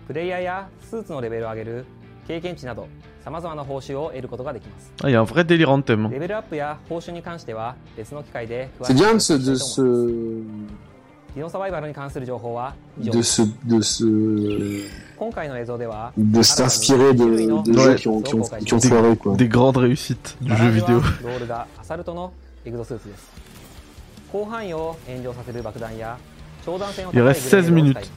[0.08, 1.86] プレイヤーやスーツのレベルを上げる
[2.27, 2.88] 経験値など
[3.25, 6.10] 様々な報酬を得ることができます Ah, il y a un vrai délire en thème.
[6.12, 8.99] レベルアップや報酬に関しては別の機会で詳しく
[11.36, 18.43] ディノサバイバルに関する情報は以上 de です se, de se, 今回の映像では de s'inspirer de, de jeux qui ont, qui ont,
[18.63, 19.36] qui ont foiré quoi.
[19.36, 21.00] Des grandes réussites du バ jeu ラージ vidéo.
[21.00, 22.32] はロールがアサルトの
[22.65, 23.32] エグゾスーツです
[24.32, 26.17] 広範囲を炎上させる爆弾や
[26.65, 28.10] 長弾線を Il 高い reste 16グレードを使い minutes.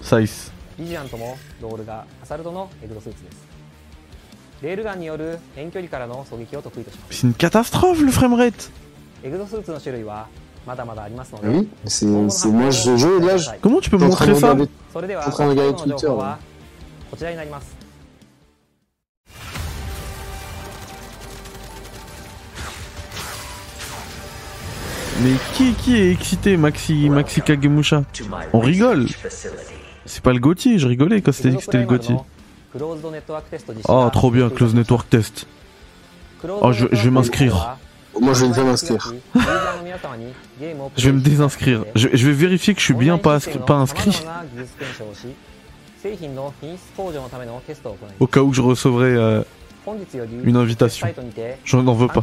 [0.00, 0.52] ます Size.
[0.78, 3.46] ビジラントもロールがアサルトのエグゾスーツです
[4.62, 8.70] レールガンによる遠距離からの狙撃を得意とします C'est une catastrophe le framerate.
[9.22, 10.26] エグゾスーツの種類は
[11.42, 13.36] Oui, c'est moi je joue là.
[13.36, 13.50] Je...
[13.60, 16.12] Comment tu peux montrer ça en train de regarder Twitter.
[25.22, 27.08] Mais qui, qui est excité, Maxi,
[27.44, 28.02] Kagemusha?
[28.52, 29.06] On rigole
[30.04, 32.16] C'est pas le Gauthier, je rigolais quand c'était que c'était le Gauthier.
[33.88, 35.46] Oh, trop bien, Close Network Test.
[36.44, 37.76] Oh, je, je vais m'inscrire.
[38.20, 39.12] Moi, je vais m'inscrire.
[40.96, 41.84] je vais me désinscrire.
[41.94, 44.22] Je, vais vérifier que je suis bien pas, inscrit.
[48.20, 49.42] Au cas où je recevrai euh,
[50.44, 51.06] une invitation.
[51.64, 52.22] Je n'en veux pas.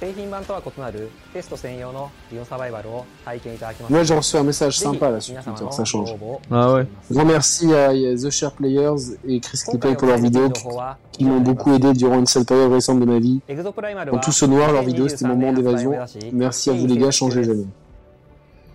[0.00, 6.04] 製品版とは異なるテスト専用のリオンサバイバルを体験いただきます Moi, j'ai reçu un message ぜひ sympa là sur 皆様 Twitter, の ça change.
[6.06, 6.86] ご応募を Ah ouais.
[6.86, 10.38] お待ちしております Grand merci à The Share Players et Chris 今 Clippel 回 pour leurs お伝えでき
[10.38, 13.42] vidéos る情報は qui m'ont beaucoup aidé durant une seule période récente de ma vie.
[13.46, 15.90] エグゾプライマル Dans は tout ce noir, leurs vidéos, c'était mon moment 2023 d'évasion.
[15.90, 17.64] 年発売を目指し Merci à vous les gars, changez jamais.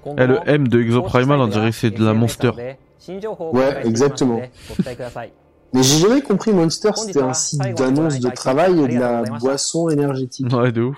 [0.03, 2.49] 今後 Eh, も le M de Exoprimal, on dirait que c'est de la Monster.
[2.49, 4.41] SNS で新情報を Ouais, 公開していきますの exactement.
[4.41, 5.31] でご期待ください
[5.73, 9.89] Mais j'ai jamais compris Monster, c'était un site d'annonce de travail et de la boisson
[9.89, 10.45] énergétique.
[10.53, 10.97] Ouais, de ouf.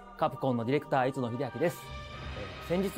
[0.21, 1.79] カプコンのディレクター、いつの秀明です。
[2.69, 2.89] 先日、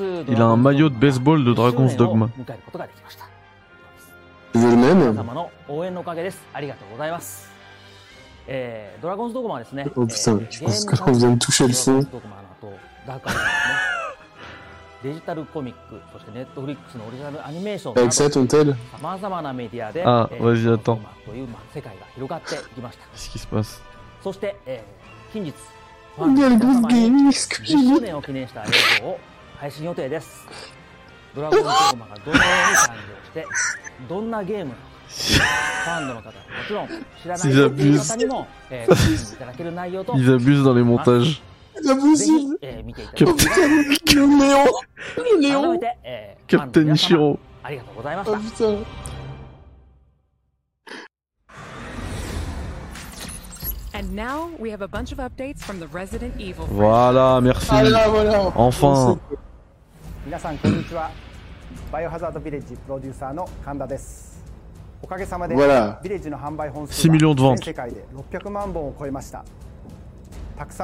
[9.01, 9.57] ドラゴンズドグマ。
[9.85, 9.85] で。
[9.95, 9.95] す。
[10.03, 10.47] ンですね、
[15.01, 16.01] デジタルコミック、
[24.21, 24.83] そして、え、
[25.31, 25.53] 近日、
[26.15, 28.01] ファンの皆様に Gaming, ce que 10 j'ai 周 dit.
[28.01, 28.65] 年を記念した映
[29.01, 29.19] 像を
[29.57, 30.45] 配信予定です。
[31.35, 33.47] ドラゴンズドグマがどのように誕生して、
[34.07, 36.31] どんなゲームなのか、ファンの方はも
[36.67, 36.87] ちろん
[37.21, 41.41] 知らない.方にも、えー、楽しんでいただける内容と、Ils abusent dans les montages.
[41.83, 42.51] Impossible.
[42.51, 43.67] ひ、えー見ていただき Oh putain,
[44.15, 45.79] le Léon Léon
[46.47, 47.39] Captain 皆様 Ishiro.
[47.63, 49.12] ありがとうございまし Oh た。
[56.69, 57.67] Voilà, merci.
[58.55, 59.17] Ah enfin.
[65.55, 65.99] Voilà.
[66.93, 67.57] 6 millions de ventes.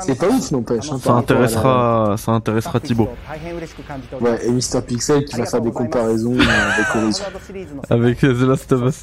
[0.01, 0.89] C'est pas ouf n'empêche.
[0.99, 3.07] Ça intéressera, ça intéressera Thibaut.
[4.19, 4.81] Ouais, et Mr.
[4.85, 6.85] Pixel qui va faire des comparaisons avec,
[7.91, 9.01] avec The Last of Us.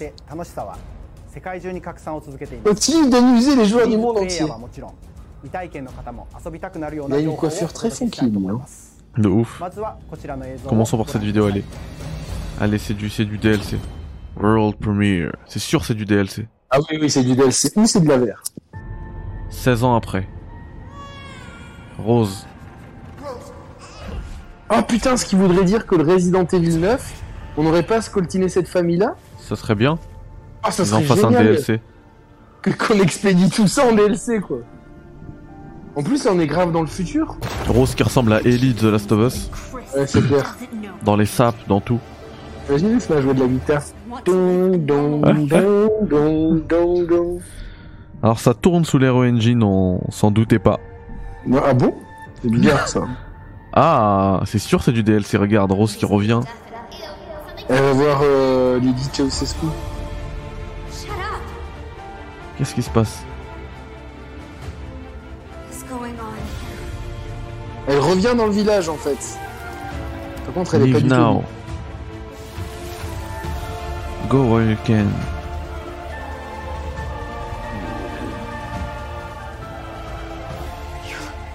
[1.35, 4.47] して楽しさは世界中に拡散を続けています Continue d'amuser les joueurs du プ monde レイヤ entier.
[4.47, 4.93] ーはもちろん
[5.43, 9.59] 未体験の方も遊びたくなるような Il a une 情報をお coiffure 届 très けしたいと思い funky, ます De ouf.
[9.59, 11.63] まずはこちらの映像を Commençons par cette vidéo, allez.
[12.59, 13.77] Allez, c'est du, c'est du DLC.
[14.39, 15.31] World Premiere.
[15.47, 16.47] C'est sûr, c'est du DLC.
[16.69, 18.41] Ah oui, oui, c'est du DLC ou c'est de la VR.
[19.49, 20.27] 16 ans après.
[21.99, 22.45] Rose.
[24.69, 27.13] Ah putain, ce qui voudrait dire que le Resident Evil 9,
[27.57, 29.99] on n'aurait pas scoltiné cette famille-là Ça serait bien.
[30.66, 31.80] Ah, ça serait un DLC.
[32.62, 34.58] que qu'on expédie tout ça en DLC, quoi.
[35.94, 37.36] En plus, on est grave dans le futur.
[37.68, 39.50] Rose qui ressemble à Ellie de The Last of Us.
[39.72, 40.56] Ouais, c'est clair.
[41.04, 42.00] Dans les sapes, dans tout.
[42.68, 43.82] Imagine si on a joué de la guitare.
[44.24, 45.26] Dong.
[48.22, 50.80] Alors ça tourne sous l'Hero Engine, on s'en doutait pas.
[51.62, 51.94] Ah bon?
[52.42, 53.00] C'est bizarre, ça.
[53.78, 55.36] Ah, c'est sûr, c'est du DLC.
[55.36, 56.40] Regarde, Rose qui revient.
[57.68, 59.66] Elle va voir euh, Lady Ceausescu.
[62.58, 63.22] Qu'est-ce qui se passe?
[67.88, 69.38] Elle revient dans le village, en fait.
[70.44, 71.40] Par contre, elle est pas Leave du now.
[71.40, 71.44] tout...
[74.28, 75.06] Go where you can.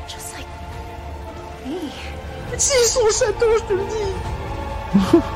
[0.08, 0.48] Just like
[1.66, 1.90] me.
[2.58, 5.18] C'est son château, je te le dis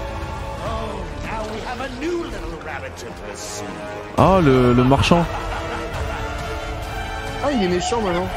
[4.18, 5.26] Ah, le, le marchand.
[7.46, 8.28] Ah, il est méchant, maintenant.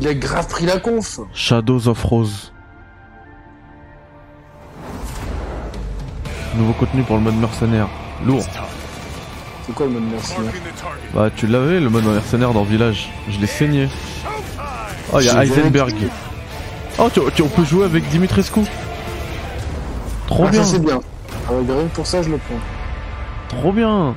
[0.00, 1.20] Il a grave pris la conf.
[1.32, 2.52] Shadows of Rose.
[6.56, 7.88] Nouveau contenu pour le mode mercenaire.
[8.26, 8.44] Lourd.
[9.66, 10.52] C'est quoi le mode mercenaire
[11.14, 13.10] Bah, tu l'avais, le mode mercenaire dans Village.
[13.28, 13.88] Je l'ai saigné.
[15.12, 15.94] Oh, il y a Heisenberg.
[16.98, 18.60] Oh, tu, tu- on peut jouer avec Dimitrescu.
[20.26, 20.64] Trop Ah, bien.
[20.64, 21.00] c'est bien.
[21.48, 22.58] Ah rien pour ça, je le prends.
[23.48, 24.14] Trop bien.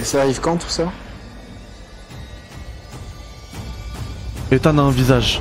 [0.00, 0.84] Et ça arrive quand, tout ça
[4.50, 5.40] Ethan a un visage.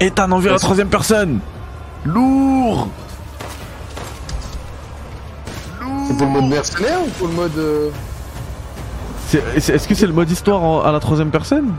[0.00, 1.38] Ethan en vue à la troisième personne.
[2.04, 2.88] Lourd.
[6.08, 7.56] C'est pour le mode mercenaire ou pour le mode...
[7.56, 7.90] euh,
[9.56, 11.72] Est-ce que c'est le mode histoire en- à la troisième personne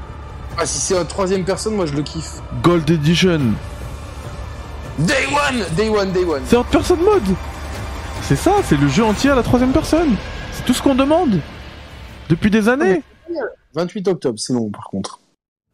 [0.57, 2.41] Ah, si c'est en troisième personne, moi, je le kiffe.
[2.63, 3.39] Gold Edition.
[4.97, 5.05] one
[5.75, 6.41] Day one, day one.
[6.49, 7.35] Third person mode
[8.21, 10.15] C'est ça, c'est le jeu entier à la troisième personne
[10.52, 11.40] C'est tout ce qu'on demande
[12.28, 13.02] Depuis des années
[13.74, 15.20] 28 octobre, c'est non, par contre.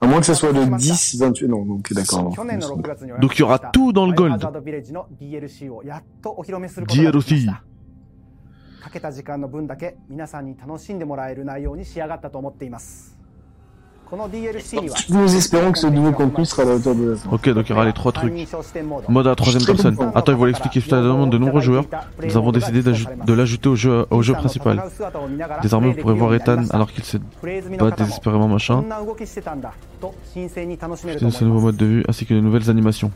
[0.00, 2.24] À moins que ça soit le 10, 28, non, ok, d'accord.
[2.24, 2.30] non.
[2.32, 7.62] 去年の6月に Donc il y aura tout dans le バイオハ gold ザードビレッジの DLC をやっとお披露目することができまし DLC た
[8.84, 13.17] かけた時間の分だけ皆さんに楽しんでもらえる内容に仕上がったと思っていますこの DLC には
[15.09, 17.69] nous espérons que ce nouveau contenu sera à la hauteur de la Ok, donc il
[17.69, 18.33] y aura les trois trucs.
[19.07, 19.97] Mode à la troisième personne.
[20.15, 21.85] Attends, ils vont l'expliquer tout à la demande de nombreux joueurs.
[22.23, 24.81] Nous avons décidé de l'ajouter au jeu, principal.
[25.61, 28.83] Désormais, vous pourrez voir Ethan alors qu'il se bat désespérément machin.
[30.31, 33.11] C'est ce nouveau mode de vue ainsi que de nouvelles animations.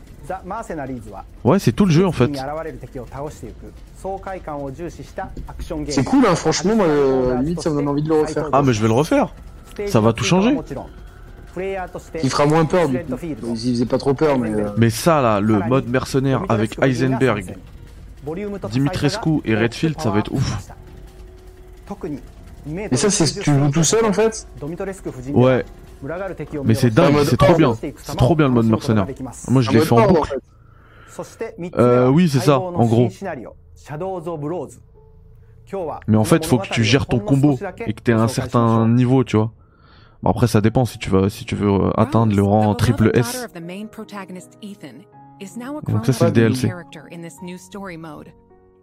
[1.44, 2.30] Ouais, c'est tout le jeu en fait.
[5.88, 8.48] C'est cool, hein, franchement, moi, euh, limite, ça me donne envie de le refaire.
[8.52, 9.34] Ah, mais je vais le refaire.
[9.86, 10.56] Ça va tout changer.
[12.22, 13.14] Il fera moins peur, du coup.
[13.22, 14.50] Il faisait pas trop peur, mais...
[14.50, 17.56] euh, Mais ça là, le mode mercenaire avec Heisenberg,
[18.70, 20.68] Dimitrescu et Redfield, ça va être ouf.
[22.90, 24.48] Et ça, c'est tu joues tout seul, en fait?
[25.32, 25.64] Ouais,
[26.64, 27.74] mais c'est dingue, c'est trop bien.
[27.96, 29.06] C'est trop bien le mode mercenaire.
[29.48, 30.38] Moi je en l'ai mode fait en boucle.
[31.78, 33.08] Euh, oui, c'est ça, en gros.
[36.08, 39.24] Mais en fait, faut que tu gères ton combo et que t'aies un certain niveau,
[39.24, 39.52] tu vois.
[40.24, 43.10] Bon, après, ça dépend si tu vas, si tu veux euh, atteindre le rang triple
[43.12, 43.46] S.
[45.86, 46.70] Donc ça, c'est le DLC.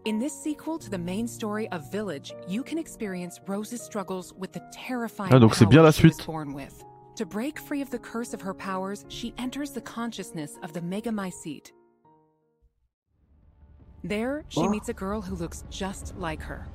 [0.08, 4.52] in this sequel to the main story of Village, you can experience Rose's struggles with
[4.52, 6.26] the terrifying Ah, donc c'est bien la she was suite.
[6.26, 6.84] born with.
[7.18, 10.82] To break free of the curse of her powers, she enters the consciousness of the
[10.82, 11.72] Megamycete.
[14.04, 14.70] There, she Oh.
[14.70, 16.66] meets a girl who looks just like her.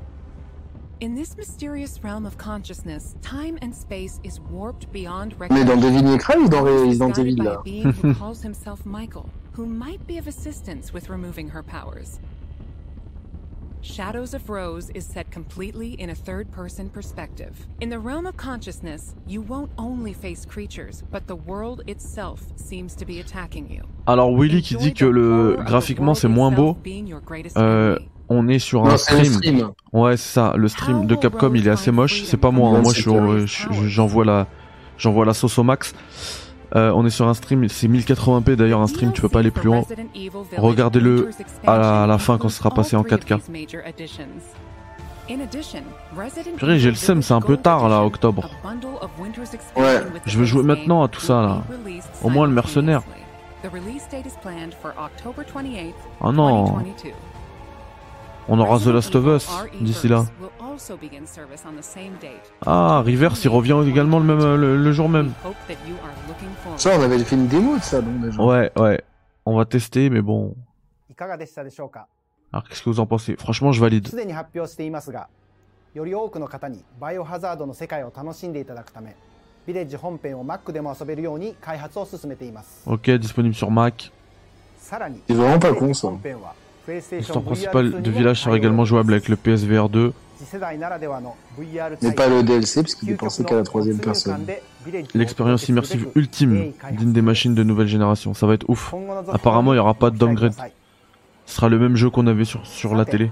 [0.99, 5.93] In this mysterious realm of consciousness, time and space is warped beyond Mais dans recognition.
[5.93, 8.15] Devil May Cry ou dans Rose is Resident guided Evil, by là a being who
[8.19, 12.19] calls himself Michael, who might be of assistance with removing her powers.
[13.83, 17.67] Shadows of Rose is set completely in a third person perspective.
[17.83, 22.97] In the realm of consciousness, you won't only face creatures, but the world itself seems
[22.97, 23.83] to be attacking you.
[24.07, 26.79] Alors Willy qui dit que le graphiquement c'est moins beau.
[27.59, 29.33] Euh, on est sur un Non, c'est un stream.
[29.33, 29.71] stream.
[29.93, 30.53] Ouais, c'est ça.
[30.57, 32.23] Le stream de Capcom, il est assez moche.
[32.25, 32.71] C'est pas moi.
[32.71, 32.83] hein.
[32.83, 33.03] Moi, je-
[33.47, 34.47] je- j'envoie la,
[34.99, 35.95] j'envoie la sauce au max.
[36.75, 37.69] Euh, on est sur un stream.
[37.69, 38.81] C'est 1080p d'ailleurs.
[38.81, 39.83] Un stream, tu peux pas aller plus loin.
[40.59, 41.31] Regardez-le
[41.67, 43.39] à la, à la fin quand ce sera passé en 4K.
[46.57, 48.49] Purée, j'ai le seum, c'est un peu tard là, octobre.
[49.77, 50.01] Ouais.
[50.25, 51.63] Je veux jouer maintenant à tout ça là.
[52.23, 53.03] Au moins le mercenaire.
[56.21, 56.65] Oh non.
[58.48, 59.48] On aura The Last of Us
[59.80, 60.26] d'ici là.
[62.66, 65.34] Ah, Reverse, il revient également le même le, le jour même.
[66.78, 68.42] Ça, on avait fait une démo de ça, donc, déjà.
[68.42, 69.02] Ouais, ouais.
[69.46, 70.56] On va tester, mais bon.
[71.10, 72.08] いかがでしたでしょうか
[72.52, 74.08] Alors, qu'est-ce que vous en pensez Franchement, je valide.
[74.10, 75.28] すでに発表していますが
[75.94, 79.16] より多くの方にバイオハザードの世界を楽しんでいただくため
[79.68, 84.12] ビレッジ本編を Mac でも遊べるように開発を進めています Ok, disponible sur Mac.
[84.80, 86.08] さらに C'est vraiment pas con, ça.
[86.08, 90.13] 本編は PlayStation L'histoire principale de Village sera également jouable avec le PSVR 2.
[92.03, 94.47] Mais pas le DLC, parce qu'il est pensé qu'à la troisième personne.
[95.15, 98.95] L'expérience immersive ultime d'une des machines de nouvelle génération, ça va être ouf.
[99.33, 100.55] Apparemment, il n'y aura pas de downgrade.
[101.47, 103.31] Ce sera le même jeu qu'on avait sur, sur la télé.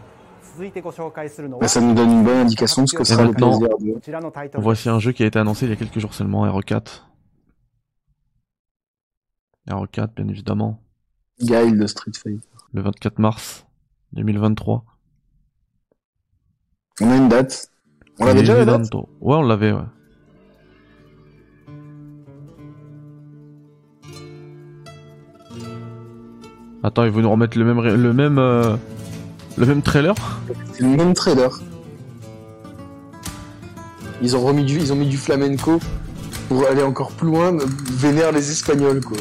[1.60, 5.00] Bah, ça nous donne une bonne indication de ce que sera le PSVR Voici un
[5.00, 7.02] jeu qui a été annoncé il y a quelques jours seulement, RE4.
[9.68, 10.80] RE4, bien évidemment.
[11.40, 12.53] Guile de Street Fighter.
[12.74, 13.66] Le 24 mars
[14.14, 14.84] 2023.
[17.00, 17.70] On a une date.
[18.18, 18.92] On l'avait déjà la date?
[19.20, 19.80] Ouais, on l'avait, ouais.
[26.82, 28.76] Attends, ils vont nous remettre le même, le même, euh,
[29.56, 30.16] le même trailer?
[30.72, 31.56] C'est le même trailer.
[34.20, 35.78] Ils ont remis du, ils ont mis du flamenco
[36.48, 37.56] pour aller encore plus loin,
[37.92, 39.16] vénère les Espagnols quoi.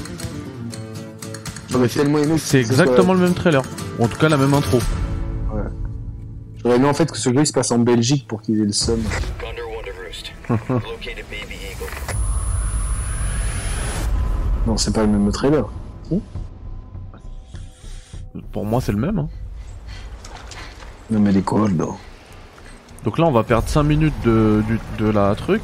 [1.73, 2.33] J'aurais tellement aimé.
[2.35, 3.61] que C'est ce soit- exactement le même trailer.
[3.99, 4.79] Ou en tout cas la même intro.
[6.63, 8.65] J'aurais aimé en fait que ce jeu il se passe en Belgique pour qu'ils aient
[8.65, 9.01] le seum.
[14.67, 15.65] non, c'est pas le même trailer.
[18.51, 19.19] Pour moi, c'est le même.
[19.19, 19.29] hein.
[21.11, 21.85] Non mais les là.
[23.03, 25.61] Donc là, on va perdre 5 minutes de, du- de la truc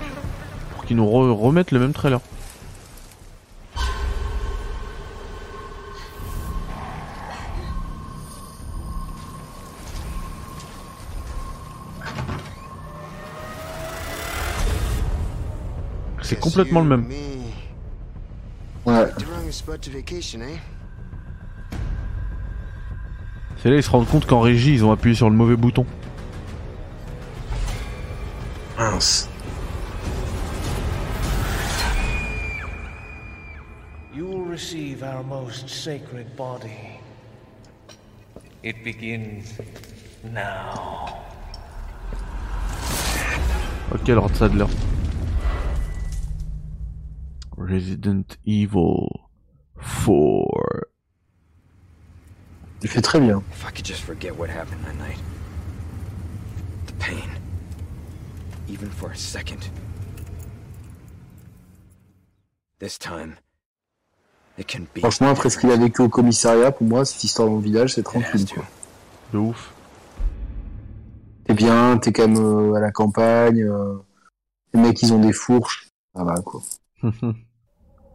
[0.74, 2.20] pour qu'ils nous re- remettent le même trailer.
[16.30, 17.06] C'est complètement le même.
[18.86, 19.08] Ouais.
[23.58, 25.88] C'est là ils se rendent compte qu'en régie ils ont appuyé sur le mauvais bouton.
[28.78, 29.28] Mince.
[34.16, 37.00] You will receive our most sacred body.
[38.64, 39.58] It begins
[40.24, 41.10] now.
[43.92, 44.68] Ok, Lord Sadler.
[47.60, 49.10] Resident Evil
[49.82, 50.88] 4.
[52.82, 53.44] Il fait très bien.
[53.52, 55.20] If I could just forget what happened that night.
[56.88, 57.30] The pain.
[58.70, 59.70] Even for a second.
[62.80, 63.36] This time,
[64.58, 65.02] it can be.
[65.02, 67.96] Franchement, après ce qu'il a vécu au commissariat, pour moi, cette histoire dans le village,
[67.96, 68.64] c'est tranquille, quoi.
[69.34, 69.74] De ouf.
[71.44, 73.98] T'es bien, t'es quand même euh, à la campagne, euh,
[74.74, 75.90] les mecs, ils ont des fourches.
[76.16, 76.62] Ça va, quoi.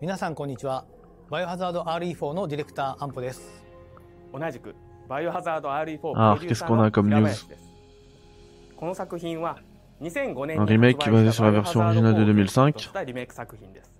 [0.04, 0.84] 皆さんこんにちは。
[1.30, 3.64] バイオハザード RE4 のディレクター安保です。
[4.34, 4.74] 同じく
[5.08, 6.54] バイオハザード RE4 のディー
[8.76, 9.60] この作品は
[10.02, 10.92] 2005年に発売
[12.82, 13.94] したリメイク作品です。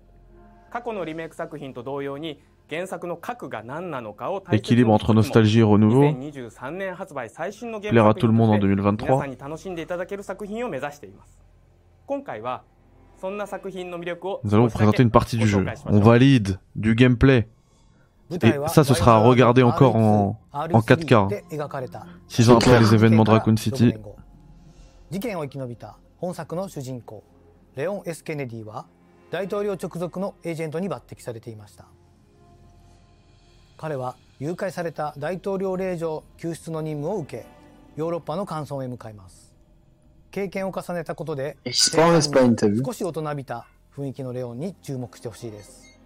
[0.69, 2.39] 過去のリメイク作品と同様に
[2.69, 11.39] 原作の核が何なのかを体験するのも2023年発売最新のゲームとして皆さんに楽しんでいただける作品を目指しています。
[12.05, 12.61] 今回は
[14.43, 15.63] Nous allons 少しだけ présenter une partie du jeu.
[15.63, 17.47] 介しましょ On う valide du gameplay.
[18.29, 21.27] 舞 Et ça, ce sera à regarder encore en, en 4K.
[21.27, 23.89] で描かれた Six ans après les événements Raccoon City.
[23.89, 24.15] 6年後
[25.11, 27.23] 事件を生き延びた本作の主人公
[27.75, 28.85] レオン・ S・ ケネディは
[29.29, 31.85] 大統領直属のエージェントに抜擢されていました
[33.77, 37.45] 彼は誘拐された大統領令嬢救出の任務を受け
[37.95, 39.44] ヨーロッパの乾燥へ向かいます
[40.34, 45.98] 経験を重ねたことで Et c'est pas en Espagne, t'as vu 少し大人びた雰囲気のレオンに注目してほしいです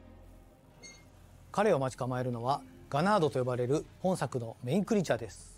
[1.53, 5.55] 彼を待ち構えるのはガナードと呼ばれる本作のメインクリーチャーです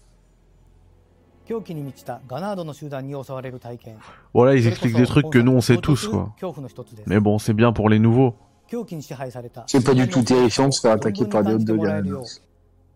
[1.47, 3.99] 狂気に満ちたガナードの集団に襲われる体験
[4.35, 6.31] Voilà, ils expliquent des trucs que nous on sait tous, quoi.
[6.41, 8.35] 恐怖の一つです Mais bon, c'est bien pour les nouveaux.
[8.69, 12.09] 狂気に支配された C'est pas du tout terrifiant de se faire attaquer par des 存分に感じて hot もらえる
[12.09, 12.11] dogs.
[12.11, 12.25] よう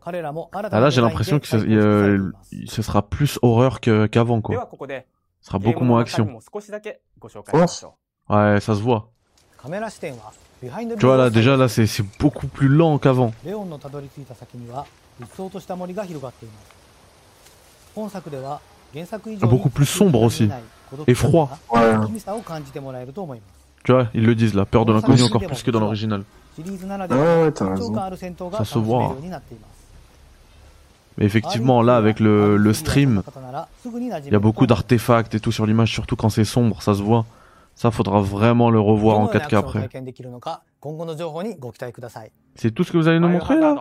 [0.00, 3.78] 彼らも新 Ah た là, な j'ai デザインで l'impression que ce, 開発されています ce sera plus horreur
[3.80, 5.04] que- qu'avant, では quoi.
[5.46, 6.32] ここで Ce sera ゲー beaucoup ムの moins 中身 action.
[6.32, 7.94] も少しだけご紹介しましょ
[8.28, 9.04] Ouais, ça se voit.
[9.56, 13.32] カメラ視点はビハインド Tu vois là, déjà là, c'est c'est beaucoup plus lent qu'avant.
[13.44, 14.86] レオンのたどり着いた先には
[15.20, 16.70] 鬱蒼とした森が広がっています
[17.94, 18.60] 本作では
[18.92, 20.48] 原作以上に Beaucoup plus sombre aussi.
[20.90, 21.48] 孤独 Et froid.
[21.68, 26.24] はい不気味さを感じてもらえると思います Tu vois, ils le disent là, peur de l'inconnu encore plus que dans l'original.
[26.54, 27.94] シリーズならで Ah は ouais, の t'as 緊張 raison.
[27.94, 29.02] 感ある戦闘が Ça 楽 se しめる voit.
[29.12, 29.73] ようになっています
[31.17, 33.21] Mais effectivement, là, avec le, le stream,
[33.85, 37.01] il y a beaucoup d'artefacts et tout sur l'image, surtout quand c'est sombre, ça se
[37.01, 37.25] voit.
[37.75, 39.89] Ça, faudra vraiment le revoir en 4K après.
[42.55, 43.75] C'est tout ce que vous allez nous montrer là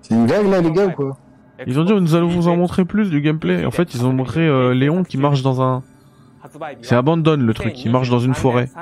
[0.00, 1.16] C'est une blague là, les gars, ou quoi
[1.66, 3.66] Ils ont dit, nous allons vous en montrer plus du gameplay.
[3.66, 5.82] En fait, ils ont montré euh, Léon qui marche dans un.
[6.82, 8.68] C'est abandonne le truc, il marche dans une forêt.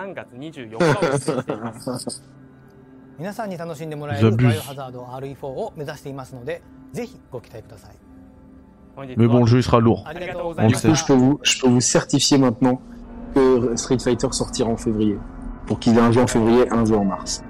[3.22, 6.60] 皆さんに楽しんでもらえるバイオハザード RE4 を目指していますので、
[6.92, 7.94] ぜひご期待ください。
[9.16, 10.02] Mais bon, le jeu sera lourd.
[10.58, 12.80] On du coup, je peux, vous, je peux vous certifier maintenant
[13.32, 15.16] que Street Fighter sortira en février.
[15.66, 17.44] Pour qu'il ait un jeu en février, un jeu en mars.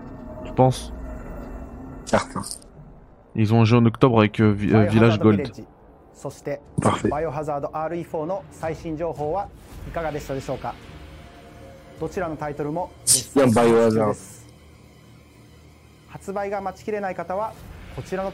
[0.44, 0.92] Tu penses?
[2.04, 2.42] Certain.
[3.34, 5.50] Ils ont un jeu en octobre avec euh, euh, Village Gold.
[6.82, 7.08] Parfait.
[7.08, 8.26] バイオハザード RE4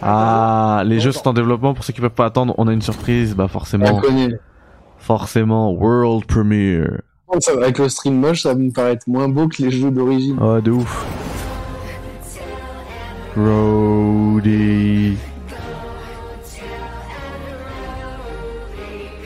[0.03, 2.55] ah, les jeux sont en développement pour ceux qui peuvent pas attendre.
[2.59, 4.01] On a une surprise, bah forcément,
[4.99, 7.01] forcément, World Premiere.
[7.41, 10.39] Ça, avec le stream moche, ça va me paraître moins beau que les jeux d'origine.
[10.43, 11.07] Ouais, de ouf.
[13.37, 15.17] Brody.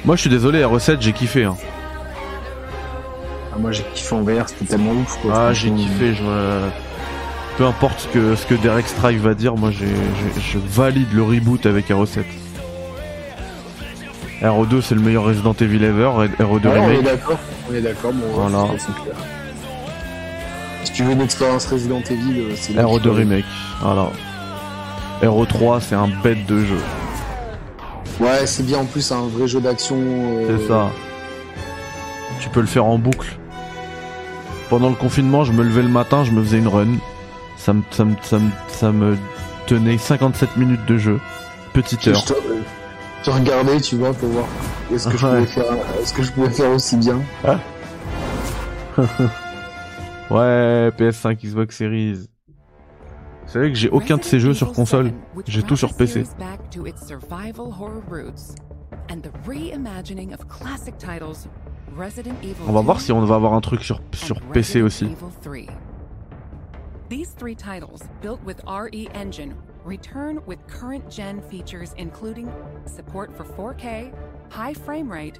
[0.04, 1.44] Moi, je suis désolé, R7, j'ai kiffé.
[1.44, 1.56] Hein.
[3.54, 5.32] Ah, moi, j'ai kiffé en VR, c'était tellement ouf, quoi.
[5.34, 6.14] Ah, j'ai kiffé.
[6.14, 6.22] Je...
[7.58, 9.84] Peu importe ce que, ce que Derek Strike va dire, moi, je
[10.58, 12.24] valide le reboot avec R7.
[14.42, 16.10] RO2, c'est le meilleur Resident Evil ever.
[16.40, 17.02] RO2 Ouais, on est Remake.
[17.04, 17.38] d'accord,
[17.70, 18.66] on est d'accord, bon, Voilà.
[18.72, 19.14] c'est- c'est clair.
[20.84, 23.44] Si tu veux une expérience Resident Evil, euh, c'est là RO2 qu'il faut- Remake.
[23.80, 24.08] Voilà.
[25.22, 26.78] RO3, c'est un bête de jeu.
[28.18, 29.96] Ouais, c'est bien en plus, un vrai jeu d'action.
[30.00, 30.90] euh, C'est ça.
[32.40, 33.36] Tu peux le faire en boucle.
[34.68, 36.88] Pendant le confinement, je me levais le matin, je me faisais une run.
[37.62, 39.16] Ça me, ça me, ça me, ça me
[39.68, 41.20] tenait 57 minutes de jeu.
[41.72, 42.24] Petite heure.
[43.24, 44.46] je regardais, tu vois, pour voir
[44.92, 45.32] est-ce que, je Ouais.
[45.34, 47.20] pouvais faire, est-ce que je pouvais faire aussi bien.
[50.30, 52.26] Ouais, PS5, Xbox Series.
[53.46, 55.12] Vous savez que j'ai aucun de ces jeux sur console.
[55.46, 56.24] J'ai tout sur PC.
[62.66, 65.14] On va 2 voir si on va avoir un truc sur, sur PC aussi.
[67.12, 67.24] Evil 3.
[67.24, 69.54] These three titles, built with RE Engine,
[69.84, 72.50] return with current gen features including
[72.86, 74.12] support for 4K,
[74.50, 75.38] high frame rate,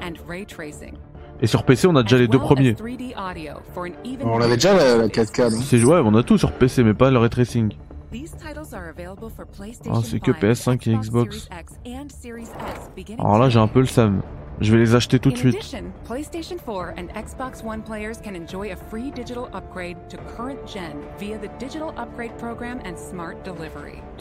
[0.00, 0.96] and ray tracing.
[1.40, 2.74] Et sur PC, on a déjà les deux premiers.
[2.74, 6.14] 3D audio for an even On l'avait déjà la, la 4K, non C'est ouais, on
[6.14, 7.74] a tout sur PC, mais pas le ray tracing.
[9.90, 11.48] Ah, c'est que 5, PS5 et Xbox.
[13.18, 14.20] Alors là, j'ai un peu le today.
[14.60, 15.56] Je vais les acheter tout de suite.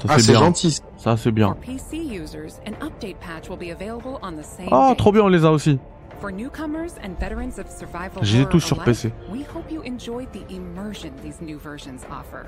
[0.07, 0.19] Ah,
[0.97, 1.55] Ça c'est bien.
[4.71, 5.79] Oh, trop bien, on les a aussi.
[8.23, 9.11] J'ai tout sur PC.
[9.31, 12.45] We hope you enjoyed the immersion these new versions offer.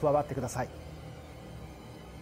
[0.00, 0.68] 加わってください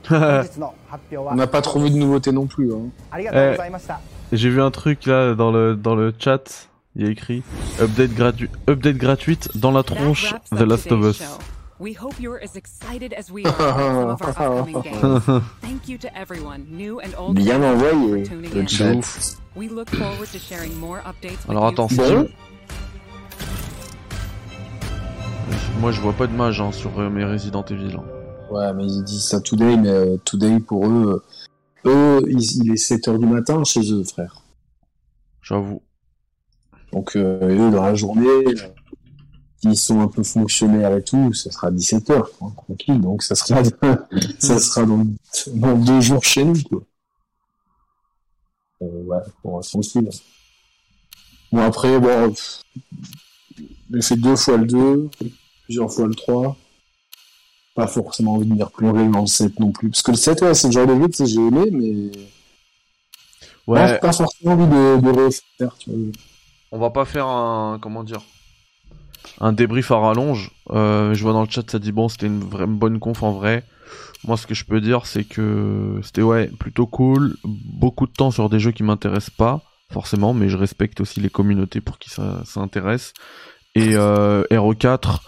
[0.08, 2.72] 本 日の発表は On n'a pas trouvé de nouveauté non plus.
[2.74, 2.90] Hein.
[3.10, 4.00] ありがとうございました、
[4.32, 6.68] J'ai vu un truc là dans le dans le chat.
[6.96, 7.42] Il y a écrit
[7.80, 11.18] update gratuit update gratuite dans la That tronche wraps The up Last of today's Us.
[11.18, 11.38] show.
[11.78, 15.42] We hope you're as excited as we are about some of our upcoming games.
[15.62, 18.66] Thank you to everyone, new and old, Bien fans, envoyé, for tuning le in.
[18.66, 19.36] chat.
[19.56, 22.28] We look forward to sharing more updates with Alors you attends, soon.
[25.79, 27.95] Moi je vois pas de mage hein, sur euh, mes Resident Evil.
[27.95, 28.03] hein.
[28.51, 31.21] Ouais, mais ils disent ça today, mais euh, today pour eux,
[31.85, 34.41] euh, eux, ils- il est 7h du matin chez eux, frère.
[35.41, 35.81] J'avoue.
[36.93, 38.53] Donc euh, eux, dans la journée, euh,
[39.63, 42.23] ils sont un peu fonctionnaires et tout, ça sera 17h,
[42.55, 43.01] tranquille.
[43.01, 43.61] Donc ça sera,
[44.39, 45.05] ça sera dans,
[45.53, 46.81] dans deux jours chez nous, quoi.
[48.81, 50.09] Euh, ouais, bon, tranquille.
[51.51, 52.61] Bon après, bon, pff,
[53.91, 55.09] j'ai fait deux fois le 2,
[55.67, 56.55] plusieurs fois le 3.
[57.75, 59.89] Pas forcément envie de me replonger dans le 7 non plus.
[59.89, 62.11] Parce que le 7, ouais, c'est le genre de jeu que j'ai aimé, mais
[63.67, 63.99] Ouais.
[63.99, 65.99] pas, pas forcément envie de, de refaire, tu vois.
[66.71, 68.21] On va pas faire un comment dire
[69.41, 70.51] un débrief à rallonge.
[70.69, 73.31] Euh, je vois dans le chat ça dit bon c'était une vraie bonne conf en
[73.33, 73.63] vrai.
[74.25, 78.31] Moi ce que je peux dire c'est que c'était ouais plutôt cool, beaucoup de temps
[78.31, 79.61] sur des jeux qui m'intéressent pas
[79.91, 83.13] forcément, mais je respecte aussi les communautés pour qui ça, ça intéresse.
[83.75, 85.19] Et euh, RE4,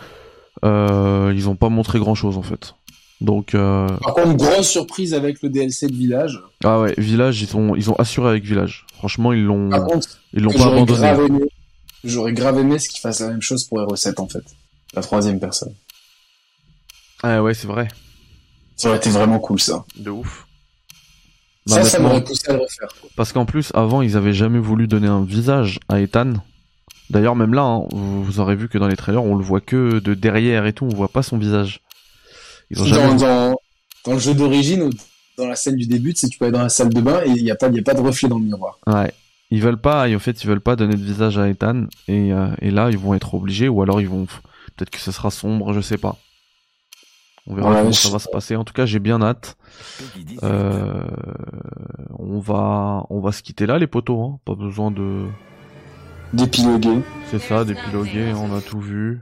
[0.66, 2.76] euh, ils ont pas montré grand chose en fait.
[3.22, 6.40] Donc euh, Par contre, grosse surprise avec le DLC de Village.
[6.64, 8.86] ah ouais Village ils ont ils ont assuré avec Village.
[8.94, 9.70] Franchement ils l'ont
[10.34, 11.46] ils l'ont pas abandonné.
[12.04, 14.44] J'aurais grave aimé ce qu'ils fassent la même chose pour RE7 en fait.
[14.94, 15.74] La troisième personne.
[17.24, 17.90] Ah ouais c'est vrai.
[18.78, 19.84] Ça aurait été vraiment cool ça.
[19.98, 20.46] De ouf.
[21.68, 22.88] Ça, Bah, ça m'aurait poussé à le refaire.
[23.18, 26.34] Parce qu'en plus, avant, ils avaient jamais voulu donner un visage à Ethan.
[27.10, 30.00] D'ailleurs, même là, hein, vous, aurez vu que dans les trailers, on le voit que
[30.00, 31.82] de derrière et tout, on voit pas son visage.
[32.70, 33.16] Ils ont Dans, jamais...
[33.20, 33.56] dans,
[34.06, 34.90] dans le jeu d'origine, au-
[35.38, 37.30] dans la scène du début, c'est tu peux aller dans la salle de bain et
[37.30, 38.78] il n'y a, pas- y a pas de reflet dans le miroir.
[38.86, 39.12] Ouais.
[39.52, 41.86] Ils veulent pas, et en fait, ils veulent pas donner de visage à Ethan.
[42.08, 44.26] Et, euh, et là, ils vont être obligés, ou alors ils vont.
[44.76, 46.18] Peut-être que ce sera sombre, je sais pas.
[47.48, 48.56] On verra Ouais, comment ça va se passer.
[48.56, 49.58] En tout cas, j'ai bien hâte.
[50.44, 51.02] Euh,
[52.20, 54.20] on va, on va se quitter là, les potos.
[54.22, 54.40] Hein.
[54.46, 55.26] Pas besoin de.
[56.34, 57.02] D'épiloguer.
[57.26, 58.34] C'est ça, d'épiloguer.
[58.36, 59.22] On a tout vu.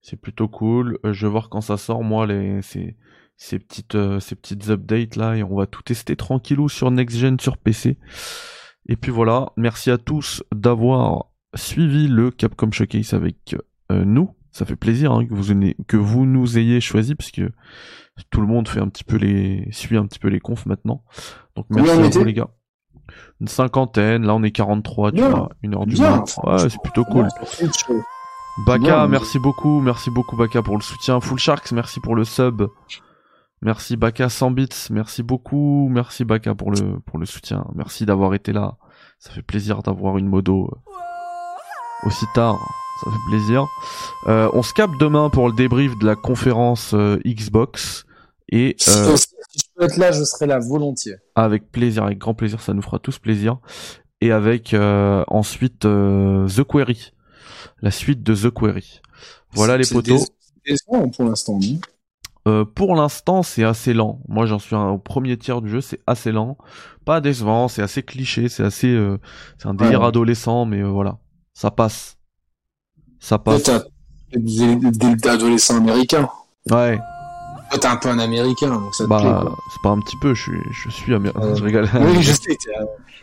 [0.00, 0.98] C'est plutôt cool.
[1.04, 2.96] Euh, je vais voir quand ça sort, moi, les ces,
[3.36, 7.16] ces petites euh, ces petites updates là, et on va tout tester tranquillou sur next
[7.16, 7.98] gen sur PC.
[8.88, 9.52] Et puis voilà.
[9.56, 13.56] Merci à tous d'avoir suivi le Capcom Showcase avec
[13.90, 14.30] euh, nous.
[14.52, 17.50] Ça fait plaisir hein, que vous ayez- que vous nous ayez choisi parce que
[18.30, 21.02] tout le monde fait un petit peu les suit un petit peu les confs maintenant.
[21.56, 22.48] Donc merci à vous les gars.
[23.40, 25.30] Une cinquantaine, là on est 43, tu Bien.
[25.30, 26.16] vois, une heure du Bien.
[26.18, 26.38] mat.
[26.44, 27.28] Ouais, c'est plutôt cool.
[28.66, 31.20] Baka, Bien, merci beaucoup, merci beaucoup Baka pour le soutien.
[31.20, 32.62] Full Sharks, merci pour le sub.
[33.62, 37.66] Merci Baka 100 bits, merci beaucoup, merci Baka pour le pour le soutien.
[37.74, 38.76] Merci d'avoir été là.
[39.18, 42.56] Ça fait plaisir d'avoir une modo euh, aussi tard.
[43.04, 43.66] Ça fait plaisir.
[44.28, 48.04] Euh, on se capte demain pour le débrief de la conférence euh, Xbox
[48.50, 49.16] et euh,
[49.76, 51.16] peux être là, je serai là volontiers.
[51.34, 53.58] avec plaisir, avec grand plaisir, ça nous fera tous plaisir.
[54.20, 57.12] Et avec euh, ensuite euh, The Query,
[57.82, 59.00] la suite de The Query.
[59.52, 60.22] Voilà les potos.
[60.64, 61.78] dés- décevant pour l'instant, non?
[62.48, 64.20] Euh, pour l'instant, c'est assez lent.
[64.28, 66.56] Moi, j'en suis un- au premier tiers du jeu, c'est assez lent.
[67.04, 69.18] Pas décevant, c'est assez cliché, c'est assez, euh,
[69.58, 70.06] c'est un délire Ouais.
[70.06, 71.18] adolescent, mais euh, voilà,
[71.54, 72.16] ça passe.
[73.18, 73.68] Ça passe.
[74.32, 76.28] Des, des, des adolescents américains.
[76.70, 76.98] Ouais.
[77.78, 80.34] T'es un peu un américain, donc ça te Bah, plaît, c'est pas un petit peu,
[80.34, 81.54] je suis, je suis américain.
[81.54, 81.88] Je rigole.
[81.94, 82.56] Oui, je sais,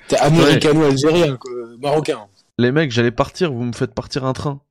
[0.07, 1.37] t'es, euh, américano-algérien,
[1.81, 2.19] marocain.
[2.57, 4.61] Les mecs, j'allais partir, vous me faites partir un train.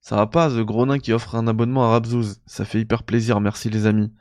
[0.00, 2.40] Ça va pas, The Gros Nain qui offre un abonnement à Rabzouz.
[2.46, 4.12] Ça fait hyper plaisir, merci les amis.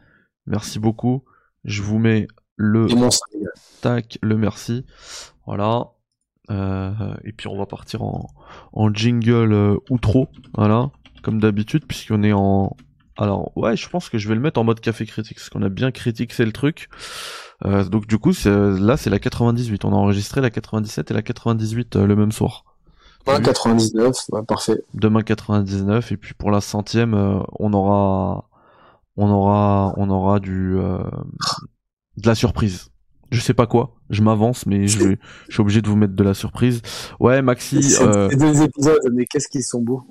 [0.46, 1.24] Merci beaucoup.
[1.66, 2.88] Je vous mets le
[3.82, 4.86] tac, le merci.
[5.46, 5.88] Voilà.
[6.52, 6.92] Euh,
[7.24, 8.30] et puis on va partir en,
[8.74, 10.92] en jingle euh, outro, voilà,
[11.22, 12.76] comme d'habitude, puisqu'on est en...
[13.18, 15.62] Alors ouais, je pense que je vais le mettre en mode café critique, parce qu'on
[15.62, 16.90] a bien critiqué le truc.
[17.66, 19.86] Euh, donc du coup, là c'est la 98.
[19.86, 22.66] On a enregistré la 97 et la 98 euh, le même soir.
[23.28, 24.82] Ouais, 99, ouais, parfait.
[24.94, 28.50] Demain 99 et puis pour la centième euh, on aura
[29.16, 30.98] on aura on aura du euh,
[32.18, 32.90] de la surprise.
[33.32, 36.14] Je sais pas quoi, je m'avance mais je, vais- je suis obligé de vous mettre
[36.16, 36.82] de la surprise.
[37.20, 40.04] Ouais Maxi, C'est euh, deux épisodes, mais qu'est-ce qu'ils sont beaux.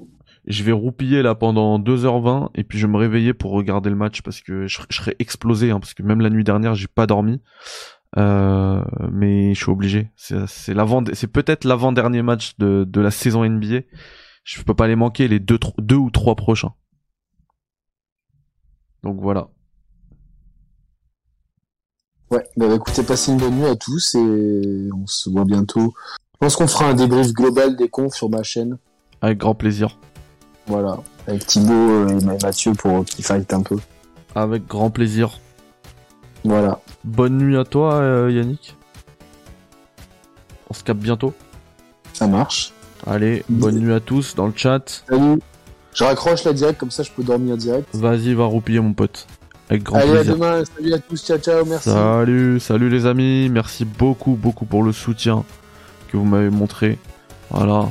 [0.47, 3.97] Je vais roupiller là pendant 2h20 et puis je vais me réveiller pour regarder le
[3.97, 6.88] match parce que je, je serais explosé hein, parce que même la nuit dernière j'ai
[6.88, 7.40] pas dormi.
[8.18, 10.11] Euh, mais je suis obligé.
[10.16, 13.80] C'est l'avant, c'est peut-être l'avant dernier match de, de la saison NBA.
[14.45, 16.72] Je peux pas les manquer les deux, deux ou trois prochains.
[19.03, 19.49] Donc voilà.
[22.30, 25.93] Ouais, bah écoutez, passez une bonne nuit à tous et on se voit bientôt.
[26.34, 28.78] Je pense qu'on fera un débrief global des confs sur ma chaîne.
[29.20, 29.99] Avec grand plaisir.
[30.66, 33.76] Voilà, avec Thibaut euh, et Mathieu pour qu'ils fight un peu.
[34.34, 35.38] Avec grand plaisir.
[36.44, 36.80] Voilà.
[37.04, 38.76] Bonne nuit à toi, euh, Yannick.
[40.70, 41.34] On se capte bientôt.
[42.12, 42.72] Ça marche.
[43.06, 45.02] Allez, bonne nuit à tous dans le chat.
[45.08, 45.40] Salut.
[45.94, 47.88] Je raccroche la direct, comme ça je peux dormir direct.
[47.94, 49.26] Vas-y, va roupiller mon pote.
[49.68, 50.32] Avec grand Allez, plaisir.
[50.32, 50.62] à demain.
[50.76, 51.24] Salut à tous.
[51.24, 51.64] Ciao, ciao.
[51.66, 51.90] Merci.
[51.90, 55.44] Salut, salut les amis, merci beaucoup, beaucoup pour le soutien
[56.08, 56.98] que vous m'avez montré.
[57.50, 57.88] Voilà,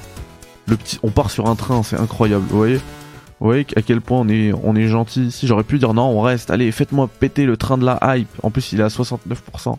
[0.67, 2.45] le petit, on part sur un train, c'est incroyable.
[2.49, 5.47] Vous voyez, vous voyez à quel point on est, on est gentil ici.
[5.47, 6.51] J'aurais pu dire non, on reste.
[6.51, 8.29] Allez, faites-moi péter le train de la hype.
[8.43, 9.75] En plus, il est à 69%.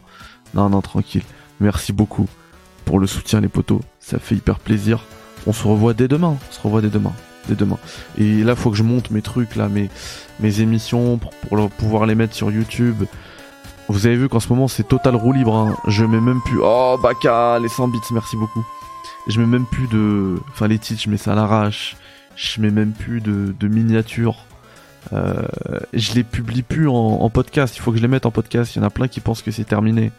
[0.55, 1.23] Non, non, tranquille.
[1.61, 2.27] Merci beaucoup
[2.85, 3.81] pour le soutien, les potos.
[4.01, 5.05] Ça fait hyper plaisir.
[5.47, 6.37] On se revoit dès demain.
[6.49, 7.13] On se revoit dès demain.
[7.49, 7.79] Dès demain.
[8.19, 9.89] Et là, faut que je monte mes trucs là, mes,
[10.41, 13.05] mes émissions pour, pour pouvoir les mettre sur YouTube.
[13.89, 15.55] Vous avez vu qu'en ce moment c'est total roue libre.
[15.57, 15.77] hein.
[15.89, 16.61] Je mets même plus.
[16.63, 18.65] Oh Baka, les 100 bits, merci beaucoup.
[19.29, 20.37] Je mets même plus de.
[20.51, 21.97] Enfin les titres, je mets ça à l'arrache.
[22.37, 24.47] Je mets même plus de, miniatures.
[25.13, 25.43] Euh,
[25.93, 27.77] je les publie plus en, en podcast.
[27.77, 28.75] Il faut que je les mette en podcast.
[28.75, 30.13] Il y en a plein qui pensent que c'est terminé.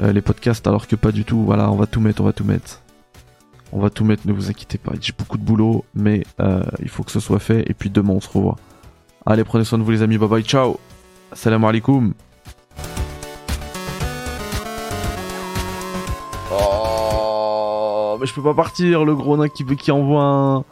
[0.00, 1.44] Euh, les podcasts, alors que pas du tout.
[1.44, 2.80] Voilà, on va tout mettre, on va tout mettre.
[3.72, 4.92] On va tout mettre, ne vous inquiétez pas.
[5.00, 7.68] J'ai beaucoup de boulot, mais euh, il faut que ce soit fait.
[7.68, 8.56] Et puis demain, on se revoit.
[9.26, 10.18] Allez, prenez soin de vous, les amis.
[10.18, 10.78] Bye bye, ciao.
[11.32, 12.14] Salam alaikum.
[18.24, 20.64] Je peux pas partir, le gros nain qui, qui envoie un,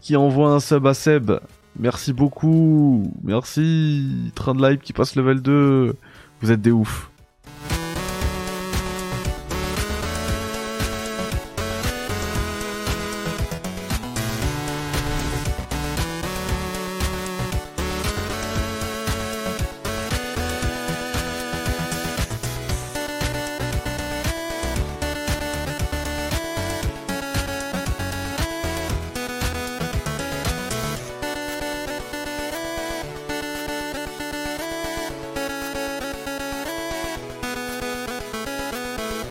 [0.00, 1.32] qui envoie un sub à Seb.
[1.78, 3.12] Merci beaucoup.
[3.22, 4.32] Merci.
[4.34, 5.96] Train de live qui passe level 2.
[6.40, 7.10] Vous êtes des oufs.